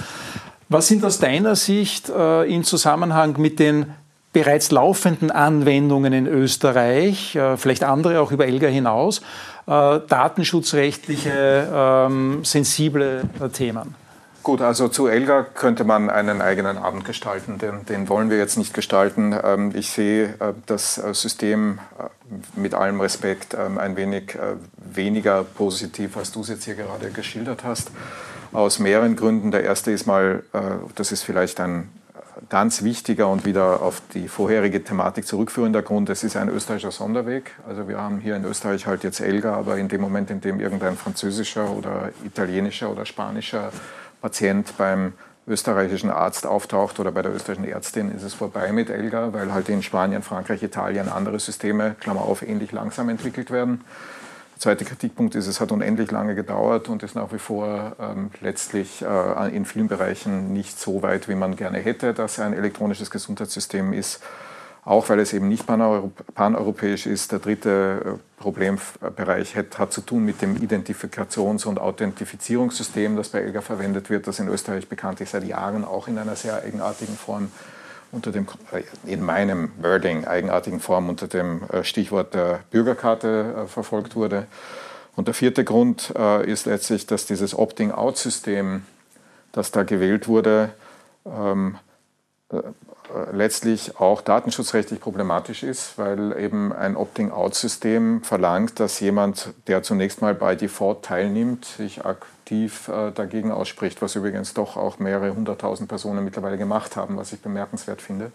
[0.70, 3.86] Was sind aus deiner Sicht äh, im Zusammenhang mit den
[4.34, 9.20] bereits laufenden Anwendungen in Österreich, äh, vielleicht andere auch über ELGA hinaus,
[9.68, 14.03] äh, datenschutzrechtliche, ähm, sensible äh, Themen?
[14.44, 18.58] Gut, also zu Elga könnte man einen eigenen Abend gestalten, den, den wollen wir jetzt
[18.58, 19.34] nicht gestalten.
[19.42, 24.38] Ähm, ich sehe äh, das äh, System äh, mit allem Respekt ähm, ein wenig
[24.76, 27.90] weniger positiv, als du es jetzt hier gerade geschildert hast,
[28.52, 29.52] aus mehreren Gründen.
[29.52, 30.44] Der erste ist mal,
[30.96, 31.90] das ist vielleicht ein
[32.50, 37.52] ganz wichtiger und wieder auf die vorherige Thematik zurückführender Grund, es ist ein österreichischer Sonderweg.
[37.68, 40.60] Also wir haben hier in Österreich halt jetzt Elga, aber in dem Moment, in dem
[40.60, 43.72] irgendein französischer oder italienischer oder spanischer
[44.24, 45.14] Patient beim
[45.48, 49.68] österreichischen Arzt auftaucht oder bei der österreichischen Ärztin, ist es vorbei mit Elga, weil halt
[49.68, 53.82] in Spanien, Frankreich, Italien andere Systeme, Klammer auf, ähnlich langsam entwickelt werden.
[54.56, 58.32] Der zweite Kritikpunkt ist, es hat unendlich lange gedauert und ist nach wie vor ähm,
[58.40, 63.12] letztlich äh, in vielen Bereichen nicht so weit, wie man gerne hätte, dass ein elektronisches
[63.12, 64.24] Gesundheitssystem ist
[64.86, 67.32] auch weil es eben nicht paneuropäisch ist.
[67.32, 73.40] Der dritte äh, Problembereich hat, hat zu tun mit dem Identifikations- und Authentifizierungssystem, das bei
[73.40, 77.52] ELGA verwendet wird, das in Österreich bekanntlich seit Jahren auch in einer sehr eigenartigen Form
[78.12, 84.16] unter dem, äh, in meinem Wording, eigenartigen Form unter dem äh, Stichwort der Bürgerkarte verfolgt
[84.16, 84.48] wurde.
[85.16, 88.82] Und der vierte Grund ist letztlich, dass dieses Opting-out-System,
[89.52, 90.72] das da gewählt wurde,
[91.24, 91.78] ähm,
[92.50, 92.62] äh,
[93.32, 100.34] letztlich auch datenschutzrechtlich problematisch ist, weil eben ein Opting-out-System verlangt, dass jemand, der zunächst mal
[100.34, 106.24] bei Default teilnimmt, sich aktiv äh, dagegen ausspricht, was übrigens doch auch mehrere hunderttausend Personen
[106.24, 108.32] mittlerweile gemacht haben, was ich bemerkenswert finde.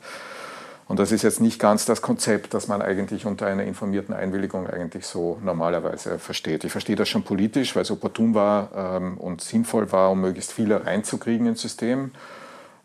[0.88, 4.66] Und das ist jetzt nicht ganz das Konzept, das man eigentlich unter einer informierten Einwilligung
[4.66, 6.64] eigentlich so normalerweise versteht.
[6.64, 10.52] Ich verstehe das schon politisch, weil es opportun war ähm, und sinnvoll war, um möglichst
[10.52, 12.12] viele reinzukriegen ins System.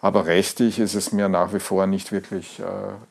[0.04, 2.64] Aber rechtlich ist es mir nach wie vor nicht wirklich äh,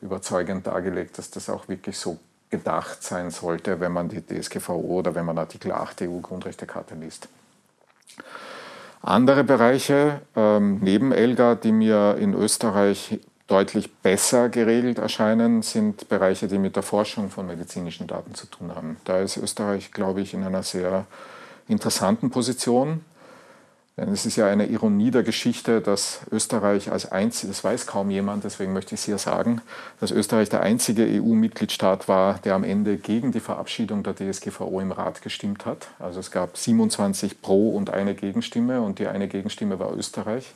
[0.05, 2.19] überzeugend dargelegt, dass das auch wirklich so
[2.51, 7.29] gedacht sein sollte, wenn man die DSGVO oder wenn man Artikel 8 EU-Grundrechtecharta liest.
[9.01, 16.47] Andere Bereiche ähm, neben ELGA, die mir in Österreich deutlich besser geregelt erscheinen, sind Bereiche,
[16.47, 18.97] die mit der Forschung von medizinischen Daten zu tun haben.
[19.03, 21.07] Da ist Österreich, glaube ich, in einer sehr
[21.67, 23.03] interessanten Position.
[23.95, 28.09] Denn es ist ja eine Ironie der Geschichte, dass Österreich als einziges, das weiß kaum
[28.09, 29.61] jemand, deswegen möchte ich es hier sagen,
[29.99, 34.91] dass Österreich der einzige EU-Mitgliedstaat war, der am Ende gegen die Verabschiedung der DSGVO im
[34.91, 35.89] Rat gestimmt hat.
[35.99, 40.55] Also es gab 27 Pro und eine Gegenstimme und die eine Gegenstimme war Österreich.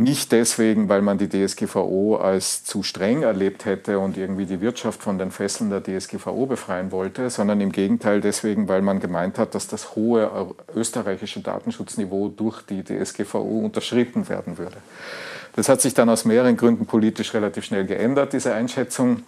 [0.00, 5.02] Nicht deswegen, weil man die DSGVO als zu streng erlebt hätte und irgendwie die Wirtschaft
[5.02, 9.56] von den Fesseln der DSGVO befreien wollte, sondern im Gegenteil deswegen, weil man gemeint hat,
[9.56, 14.76] dass das hohe österreichische Datenschutzniveau durch die DSGVO unterschritten werden würde.
[15.56, 19.24] Das hat sich dann aus mehreren Gründen politisch relativ schnell geändert, diese Einschätzung.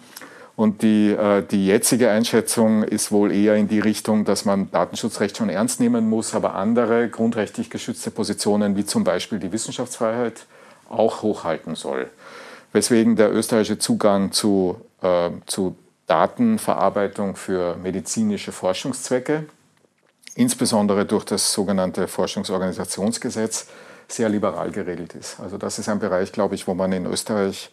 [0.55, 5.35] Und die, äh, die jetzige Einschätzung ist wohl eher in die Richtung, dass man Datenschutzrecht
[5.35, 10.45] schon ernst nehmen muss, aber andere grundrechtlich geschützte Positionen, wie zum Beispiel die Wissenschaftsfreiheit,
[10.91, 12.09] auch hochhalten soll.
[12.73, 15.75] Weswegen der österreichische Zugang zu, äh, zu
[16.07, 19.45] Datenverarbeitung für medizinische Forschungszwecke,
[20.35, 23.67] insbesondere durch das sogenannte Forschungsorganisationsgesetz,
[24.07, 25.39] sehr liberal geregelt ist.
[25.39, 27.71] Also das ist ein Bereich, glaube ich, wo man in Österreich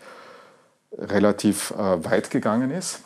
[0.96, 3.00] relativ äh, weit gegangen ist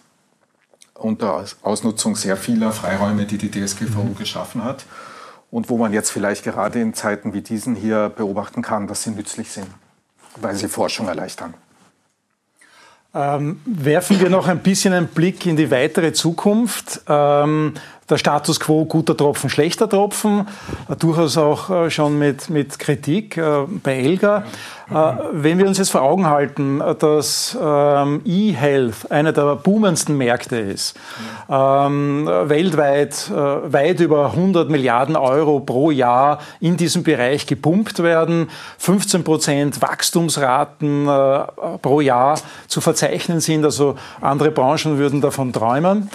[0.95, 4.17] unter Ausnutzung sehr vieler Freiräume, die die DSGVO mhm.
[4.17, 4.85] geschaffen hat
[5.51, 9.11] und wo man jetzt vielleicht gerade in Zeiten wie diesen hier beobachten kann, dass sie
[9.11, 9.67] nützlich sind
[10.37, 11.55] weil sie Forschung erleichtern.
[13.15, 17.03] Ähm, werfen wir noch ein bisschen einen Blick in die weitere Zukunft.
[17.09, 17.75] Ähm,
[18.13, 20.47] der Status quo guter Tropfen, schlechter Tropfen,
[20.89, 24.45] äh, durchaus auch äh, schon mit, mit Kritik äh, bei Elga.
[25.33, 30.99] Wenn wir uns jetzt vor Augen halten, dass ähm, E-Health einer der boomendsten Märkte ist,
[31.49, 39.25] ähm, weltweit weit über 100 Milliarden Euro pro Jahr in diesem Bereich gepumpt werden, 15
[39.25, 41.07] Prozent Wachstumsraten
[41.81, 46.11] pro Jahr zu verzeichnen sind, also andere Branchen würden davon träumen.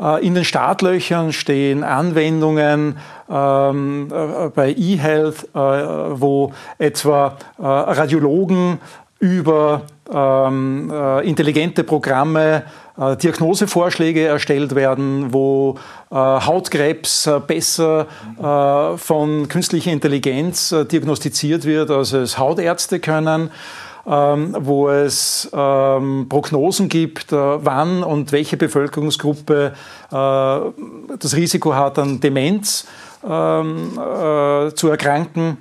[0.00, 2.96] Äh, in den Startlöchern stehen Anwendungen
[3.30, 8.78] ähm, äh, bei eHealth, äh, wo etwa Radiologen
[9.18, 10.90] über ähm,
[11.22, 12.62] intelligente Programme
[12.96, 15.78] Diagnosevorschläge erstellt werden, wo
[16.10, 18.06] Hautkrebs besser
[18.96, 23.50] von künstlicher Intelligenz diagnostiziert wird, als es Hautärzte können
[24.06, 29.72] ähm, wo es ähm, Prognosen gibt, äh, wann und welche Bevölkerungsgruppe
[30.10, 30.14] äh,
[31.18, 32.86] das Risiko hat, an Demenz
[33.26, 35.58] ähm, äh, zu erkranken.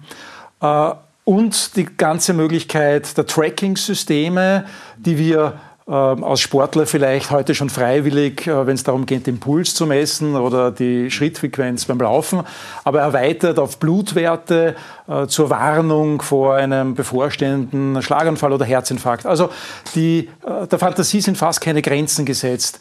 [1.24, 4.66] Und die ganze Möglichkeit der Tracking-Systeme,
[4.98, 5.54] die wir
[5.94, 10.36] als Sportler vielleicht heute schon freiwillig, äh, wenn es darum geht, den Puls zu messen
[10.36, 12.44] oder die Schrittfrequenz beim Laufen,
[12.84, 14.76] aber erweitert auf Blutwerte
[15.08, 19.26] äh, zur Warnung vor einem bevorstehenden Schlaganfall oder Herzinfarkt.
[19.26, 19.50] Also
[19.96, 22.80] die, äh, der Fantasie sind fast keine Grenzen gesetzt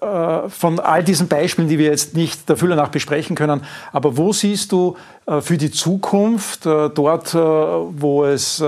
[0.00, 4.32] von all diesen Beispielen, die wir jetzt nicht der Fülle nach besprechen können, aber wo
[4.32, 4.96] siehst du
[5.40, 8.62] für die Zukunft, dort, wo es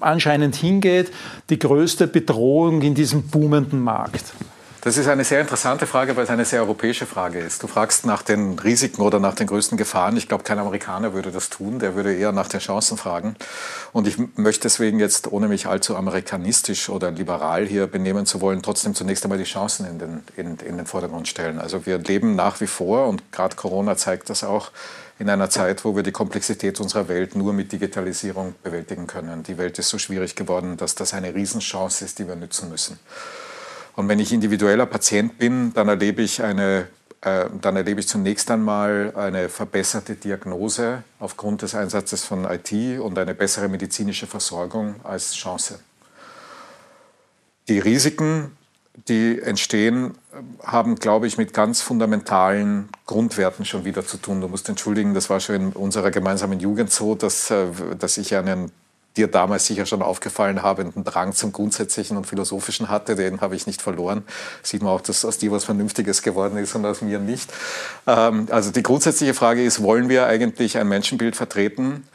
[0.00, 1.12] anscheinend hingeht,
[1.50, 4.32] die größte Bedrohung in diesem boomenden Markt?
[4.86, 7.60] Das ist eine sehr interessante Frage, weil es eine sehr europäische Frage ist.
[7.60, 10.16] Du fragst nach den Risiken oder nach den größten Gefahren.
[10.16, 11.80] Ich glaube, kein Amerikaner würde das tun.
[11.80, 13.34] Der würde eher nach den Chancen fragen.
[13.92, 18.62] Und ich möchte deswegen jetzt, ohne mich allzu amerikanistisch oder liberal hier benehmen zu wollen,
[18.62, 21.58] trotzdem zunächst einmal die Chancen in den, in, in den Vordergrund stellen.
[21.58, 24.70] Also wir leben nach wie vor, und gerade Corona zeigt das auch,
[25.18, 29.42] in einer Zeit, wo wir die Komplexität unserer Welt nur mit Digitalisierung bewältigen können.
[29.42, 33.00] Die Welt ist so schwierig geworden, dass das eine Riesenchance ist, die wir nützen müssen.
[33.96, 36.88] Und wenn ich individueller Patient bin, dann erlebe ich eine
[37.22, 43.18] äh, dann erlebe ich zunächst einmal eine verbesserte Diagnose aufgrund des Einsatzes von IT und
[43.18, 45.80] eine bessere medizinische Versorgung als Chance.
[47.68, 48.56] Die Risiken,
[49.08, 50.16] die entstehen,
[50.62, 54.40] haben, glaube ich, mit ganz fundamentalen Grundwerten schon wieder zu tun.
[54.40, 57.66] Du musst entschuldigen, das war schon in unserer gemeinsamen Jugend so, dass, äh,
[57.98, 58.70] dass ich einen
[59.16, 63.66] dir damals sicher schon aufgefallen habenden Drang zum Grundsätzlichen und Philosophischen hatte, den habe ich
[63.66, 64.24] nicht verloren.
[64.62, 67.52] Sieht man auch, dass aus dir was Vernünftiges geworden ist und aus mir nicht.
[68.06, 72.06] Ähm, also die grundsätzliche Frage ist, wollen wir eigentlich ein Menschenbild vertreten,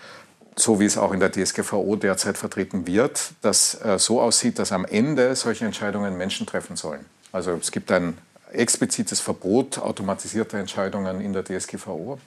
[0.55, 4.71] so wie es auch in der DSGVO derzeit vertreten wird, das äh, so aussieht, dass
[4.71, 7.05] am Ende solche Entscheidungen Menschen treffen sollen?
[7.31, 8.17] Also es gibt ein
[8.51, 12.19] explizites Verbot automatisierter Entscheidungen in der DSGVO.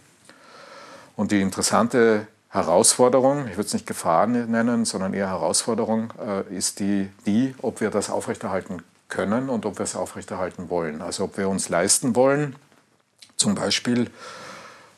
[1.16, 6.78] Und die interessante Herausforderung, ich würde es nicht Gefahr nennen, sondern eher Herausforderung, äh, ist
[6.78, 11.02] die, die, ob wir das aufrechterhalten können und ob wir es aufrechterhalten wollen.
[11.02, 12.54] Also ob wir uns leisten wollen,
[13.34, 14.08] zum Beispiel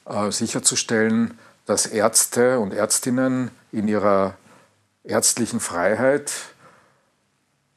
[0.05, 4.35] äh, sicherzustellen, dass Ärzte und Ärztinnen in ihrer
[5.03, 6.33] ärztlichen Freiheit,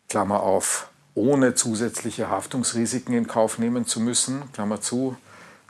[0.09, 5.15] Klammer auf, ohne zusätzliche Haftungsrisiken in Kauf nehmen zu müssen, Klammer zu,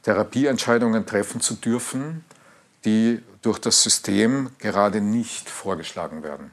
[0.01, 2.25] Therapieentscheidungen treffen zu dürfen,
[2.85, 6.51] die durch das System gerade nicht vorgeschlagen werden.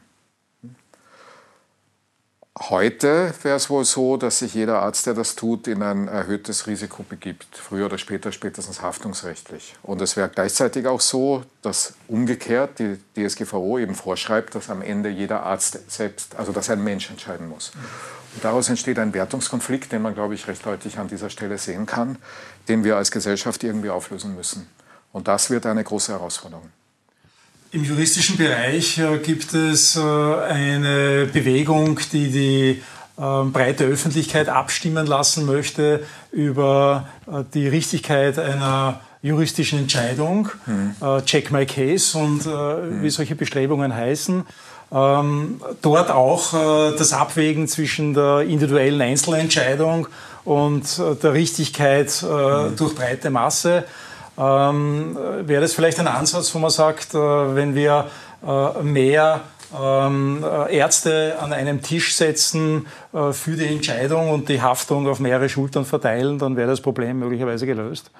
[2.59, 6.67] Heute wäre es wohl so, dass sich jeder Arzt, der das tut, in ein erhöhtes
[6.67, 9.77] Risiko begibt, früher oder später, spätestens haftungsrechtlich.
[9.83, 15.11] Und es wäre gleichzeitig auch so, dass umgekehrt die DSGVO eben vorschreibt, dass am Ende
[15.11, 17.73] jeder Arzt selbst, also dass ein Mensch entscheiden muss.
[18.35, 21.85] Und daraus entsteht ein Wertungskonflikt, den man, glaube ich, recht deutlich an dieser Stelle sehen
[21.85, 22.17] kann,
[22.69, 24.67] den wir als Gesellschaft irgendwie auflösen müssen.
[25.17, 26.69] Und das wird eine große Herausforderung.
[27.73, 32.83] Im juristischen Bereich äh, gibt es äh, eine Bewegung, die die
[33.19, 40.95] ähm, breite Öffentlichkeit abstimmen lassen möchte über äh, die Richtigkeit einer juristischen Entscheidung, mhm.
[41.25, 43.03] Check My Case und mhm.
[43.03, 44.45] wie solche Bestrebungen heißen.
[44.93, 46.53] Ähm, dort auch
[46.93, 50.07] das Abwägen zwischen der individuellen Einzelentscheidung
[50.45, 52.77] und der Richtigkeit mhm.
[52.77, 53.85] durch breite Masse.
[54.39, 58.07] Ähm, Wäre das vielleicht ein Ansatz, wo man sagt, äh, wenn wir
[58.47, 59.41] äh, mehr
[59.79, 65.21] ähm, äh, Ärzte an einem Tisch setzen äh, für die Entscheidung und die Haftung auf
[65.21, 68.11] mehrere Schultern verteilen, dann wäre das Problem möglicherweise gelöst?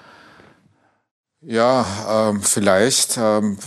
[1.41, 3.17] Ja, ähm, vielleicht.
[3.17, 3.57] Ähm,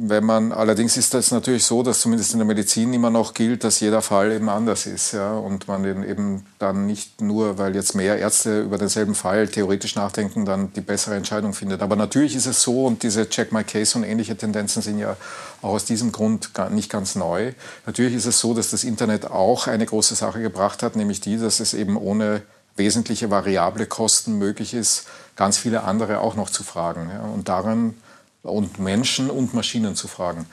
[0.00, 3.64] wenn man, allerdings ist das natürlich so, dass zumindest in der Medizin immer noch gilt,
[3.64, 5.12] dass jeder Fall eben anders ist.
[5.12, 9.48] Ja, und man den eben dann nicht nur, weil jetzt mehr Ärzte über denselben Fall
[9.48, 11.82] theoretisch nachdenken, dann die bessere Entscheidung findet.
[11.82, 15.16] Aber natürlich ist es so, und diese Check My Case und ähnliche Tendenzen sind ja
[15.62, 17.52] auch aus diesem Grund nicht ganz neu.
[17.84, 21.38] Natürlich ist es so, dass das Internet auch eine große Sache gebracht hat, nämlich die,
[21.38, 22.42] dass es eben ohne
[22.76, 27.10] wesentliche variable Kosten möglich ist, ganz viele andere auch noch zu fragen.
[27.12, 27.94] Ja, und daran
[28.42, 30.46] und Menschen und Maschinen zu fragen.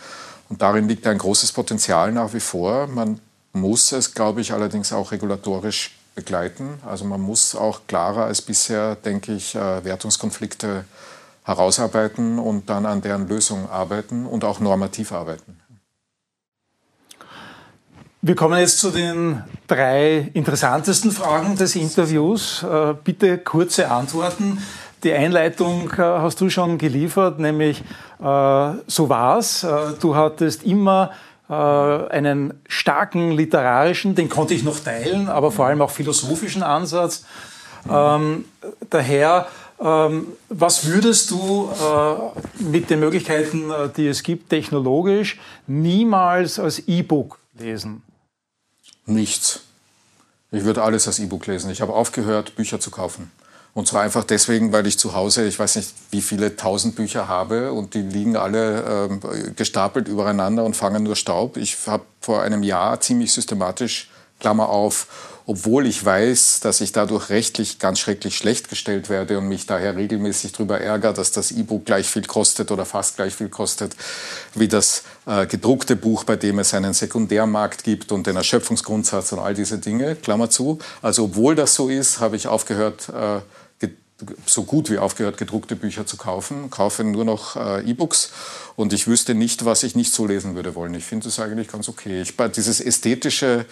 [0.50, 2.88] Und darin liegt ein großes Potenzial nach wie vor.
[2.88, 3.20] Man
[3.54, 6.80] muss es, glaube ich, allerdings auch regulatorisch begleiten.
[6.86, 10.86] Also man muss auch klarer als bisher, denke ich, äh, Wertungskonflikte
[11.44, 15.60] herausarbeiten und dann an deren Lösung arbeiten und auch normativ arbeiten.
[18.22, 22.64] Wir kommen jetzt zu den drei interessantesten Fragen des Interviews.
[22.64, 24.58] Äh, bitte kurze Antworten.
[25.06, 27.82] Die Einleitung äh, hast du schon geliefert, nämlich
[28.20, 29.64] äh, so war's.
[29.64, 31.12] Äh, du hattest immer
[31.48, 37.24] äh, einen starken literarischen, den konnte ich noch teilen, aber vor allem auch philosophischen Ansatz.
[37.88, 38.46] Ähm,
[38.90, 39.48] daher,
[39.80, 46.80] ähm, was würdest du äh, mit den Möglichkeiten, äh, die es gibt, technologisch niemals als
[46.80, 48.02] E-Book lesen?
[49.06, 49.60] Nichts.
[50.52, 51.70] Ich würde alles als E-Book lesen.
[51.70, 53.32] Ich habe aufgehört, Bücher zu kaufen.
[53.76, 57.28] Und zwar einfach deswegen, weil ich zu Hause, ich weiß nicht, wie viele tausend Bücher
[57.28, 61.58] habe und die liegen alle äh, gestapelt übereinander und fangen nur Staub.
[61.58, 64.10] Ich habe vor einem Jahr ziemlich systematisch,
[64.40, 65.08] Klammer auf,
[65.46, 69.98] obwohl ich weiß, dass ich dadurch rechtlich ganz schrecklich schlecht gestellt werde und mich daher
[69.98, 73.96] regelmäßig darüber ärgere, dass das E-Book gleich viel kostet oder fast gleich viel kostet
[74.54, 79.40] wie das äh, gedruckte Buch, bei dem es einen Sekundärmarkt gibt und den Erschöpfungsgrundsatz und
[79.40, 80.80] all diese Dinge, Klammer zu.
[81.02, 83.42] Also obwohl das so ist, habe ich aufgehört, äh,
[84.46, 88.32] so gut wie aufgehört, gedruckte Bücher zu kaufen, kaufe nur noch äh, E-Books
[88.76, 90.94] und ich wüsste nicht, was ich nicht so lesen würde wollen.
[90.94, 92.22] Ich finde es eigentlich ganz okay.
[92.22, 93.66] Ich, dieses ästhetische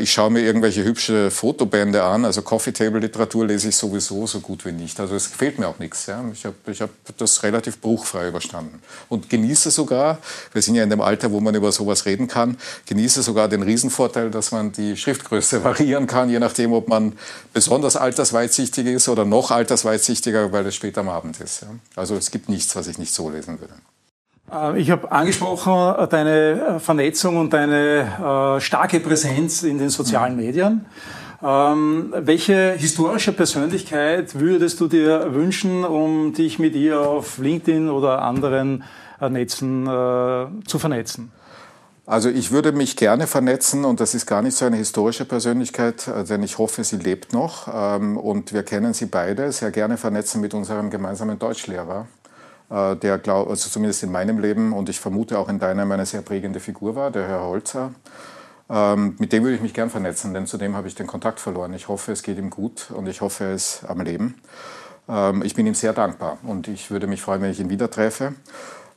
[0.00, 2.24] ich schaue mir irgendwelche hübsche Fotobände an.
[2.24, 4.98] Also Coffee Table Literatur lese ich sowieso so gut wie nicht.
[4.98, 6.06] Also es fehlt mir auch nichts.
[6.06, 6.24] Ja.
[6.32, 8.80] Ich habe ich hab das relativ bruchfrei überstanden.
[9.10, 10.18] Und genieße sogar,
[10.54, 12.56] wir sind ja in dem Alter, wo man über sowas reden kann,
[12.86, 17.12] genieße sogar den Riesenvorteil, dass man die Schriftgröße variieren kann, je nachdem, ob man
[17.52, 21.62] besonders altersweitsichtig ist oder noch altersweitsichtiger, weil es spät am Abend ist.
[21.62, 21.68] Ja.
[21.96, 23.74] Also es gibt nichts, was ich nicht so lesen würde.
[24.52, 30.36] Äh, ich habe angesprochen äh, deine äh, Vernetzung und deine starke Präsenz in den sozialen
[30.36, 30.42] mhm.
[30.42, 30.86] Medien.
[31.42, 38.20] Ähm, welche historische Persönlichkeit würdest du dir wünschen, um dich mit ihr auf LinkedIn oder
[38.22, 38.84] anderen
[39.26, 41.32] Netzen äh, zu vernetzen?
[42.04, 46.10] Also ich würde mich gerne vernetzen und das ist gar nicht so eine historische Persönlichkeit,
[46.28, 49.52] denn ich hoffe, sie lebt noch ähm, und wir kennen sie beide.
[49.52, 52.19] Sehr gerne vernetzen mit unserem gemeinsamen Deutschlehrer, äh,
[52.70, 56.22] der, glaub, also zumindest in meinem Leben und ich vermute auch in deinem eine sehr
[56.22, 57.92] prägende Figur war, der Herr Holzer.
[58.70, 61.74] Ähm, mit dem würde ich mich gern vernetzen, denn zudem habe ich den Kontakt verloren.
[61.74, 64.40] Ich hoffe, es geht ihm gut und ich hoffe, er ist am Leben.
[65.08, 67.90] Ähm, ich bin ihm sehr dankbar und ich würde mich freuen, wenn ich ihn wieder
[67.90, 68.34] treffe.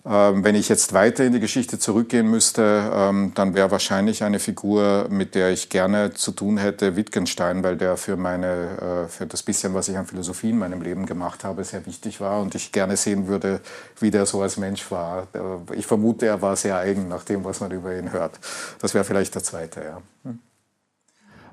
[0.05, 4.39] Ähm, wenn ich jetzt weiter in die Geschichte zurückgehen müsste, ähm, dann wäre wahrscheinlich eine
[4.39, 9.25] Figur, mit der ich gerne zu tun hätte, Wittgenstein, weil der für, meine, äh, für
[9.25, 12.53] das bisschen, was ich an Philosophie in meinem Leben gemacht habe, sehr wichtig war und
[12.53, 13.61] ich gerne sehen würde,
[14.01, 15.27] wie der so als Mensch war.
[15.73, 18.39] Ich vermute, er war sehr eigen nach dem, was man über ihn hört.
[18.79, 20.01] Das wäre vielleicht der zweite, ja.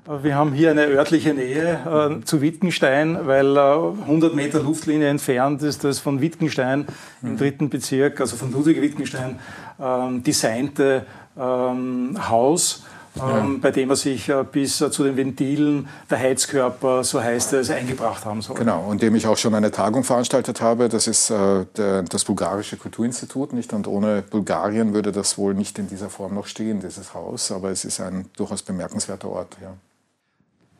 [0.05, 5.61] Wir haben hier eine örtliche Nähe äh, zu Wittgenstein, weil äh, 100 Meter Luftlinie entfernt
[5.61, 6.87] ist das von Wittgenstein
[7.21, 9.39] im dritten Bezirk, also von Ludwig Wittgenstein,
[9.79, 11.05] ähm, designte
[11.37, 12.83] ähm, Haus
[13.15, 13.39] ja.
[13.39, 17.53] Ähm, bei dem er sich äh, bis äh, zu den Ventilen der Heizkörper, so heißt
[17.53, 18.55] es, eingebracht haben soll.
[18.55, 20.87] Genau, und dem ich auch schon eine Tagung veranstaltet habe.
[20.87, 23.51] Das ist äh, der, das Bulgarische Kulturinstitut.
[23.51, 23.73] Nicht?
[23.73, 27.51] Und ohne Bulgarien würde das wohl nicht in dieser Form noch stehen, dieses Haus.
[27.51, 29.57] Aber es ist ein durchaus bemerkenswerter Ort.
[29.61, 29.73] Ja.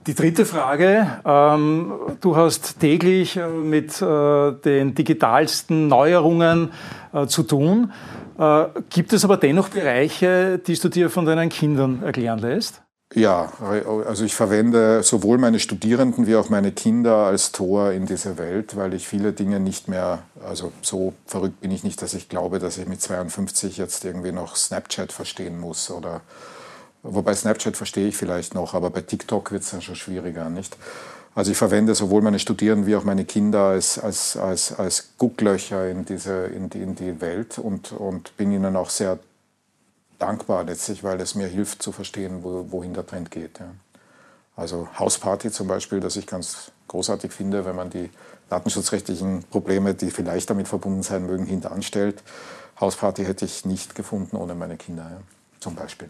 [0.07, 1.07] Die dritte Frage.
[1.23, 6.71] Ähm, du hast täglich mit den digitalsten Neuerungen
[7.27, 7.91] zu tun.
[8.41, 12.81] Äh, gibt es aber dennoch Bereiche, die du dir von deinen Kindern erklären lässt?
[13.13, 13.51] Ja,
[14.07, 18.77] also ich verwende sowohl meine Studierenden wie auch meine Kinder als Tor in diese Welt,
[18.77, 22.59] weil ich viele Dinge nicht mehr, also so verrückt bin ich nicht, dass ich glaube,
[22.59, 26.21] dass ich mit 52 jetzt irgendwie noch Snapchat verstehen muss oder
[27.03, 30.77] wobei Snapchat verstehe ich vielleicht noch, aber bei TikTok wird es dann schon schwieriger, nicht?
[31.33, 35.89] Also ich verwende sowohl meine Studierenden wie auch meine Kinder als, als, als, als Gucklöcher
[35.89, 39.17] in, diese, in, die, in die Welt und, und bin ihnen auch sehr
[40.19, 43.59] dankbar letztlich, weil es mir hilft zu verstehen, wo, wohin der Trend geht.
[43.59, 43.67] Ja.
[44.57, 48.09] Also Hausparty zum Beispiel, das ich ganz großartig finde, wenn man die
[48.49, 52.21] datenschutzrechtlichen Probleme, die vielleicht damit verbunden sein mögen, hinteranstellt.
[52.79, 55.21] Hausparty hätte ich nicht gefunden ohne meine Kinder, ja,
[55.61, 56.09] zum Beispiel.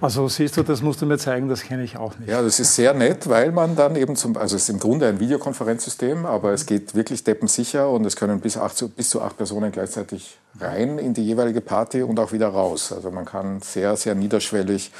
[0.00, 2.28] Also siehst du, das musst du mir zeigen, das kenne ich auch nicht.
[2.28, 5.08] Ja, das ist sehr nett, weil man dann eben zum, also es ist im Grunde
[5.08, 9.36] ein Videokonferenzsystem, aber es geht wirklich deppensicher und es können bis, acht, bis zu acht
[9.36, 12.92] Personen gleichzeitig rein in die jeweilige Party und auch wieder raus.
[12.92, 14.92] Also man kann sehr, sehr niederschwellig,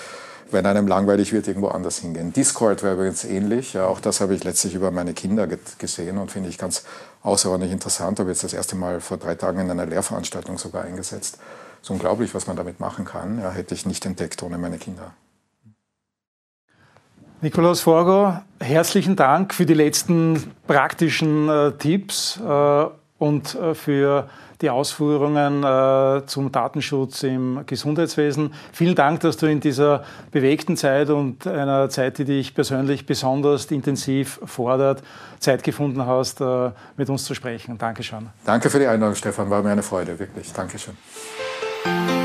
[0.50, 2.32] wenn einem langweilig wird, irgendwo anders hingehen.
[2.32, 3.74] Discord wäre übrigens ähnlich.
[3.74, 5.46] Ja, auch das habe ich letztlich über meine Kinder
[5.78, 6.82] gesehen und finde ich ganz
[7.22, 8.18] außerordentlich interessant.
[8.18, 11.38] Habe jetzt das erste Mal vor drei Tagen in einer Lehrveranstaltung sogar eingesetzt
[11.82, 13.40] ist unglaublich, was man damit machen kann.
[13.40, 15.12] Ja, hätte ich nicht entdeckt ohne meine Kinder.
[17.40, 22.86] Nikolaus Forgo, herzlichen Dank für die letzten praktischen äh, Tipps äh,
[23.18, 24.28] und äh, für
[24.60, 28.52] die Ausführungen äh, zum Datenschutz im Gesundheitswesen.
[28.72, 33.66] Vielen Dank, dass du in dieser bewegten Zeit und einer Zeit, die dich persönlich besonders
[33.66, 35.02] intensiv fordert,
[35.38, 37.78] Zeit gefunden hast, äh, mit uns zu sprechen.
[37.78, 38.30] Dankeschön.
[38.44, 39.48] Danke für die Einladung, Stefan.
[39.48, 40.52] War mir eine Freude, wirklich.
[40.52, 40.96] Dankeschön.
[41.84, 42.17] Thank you.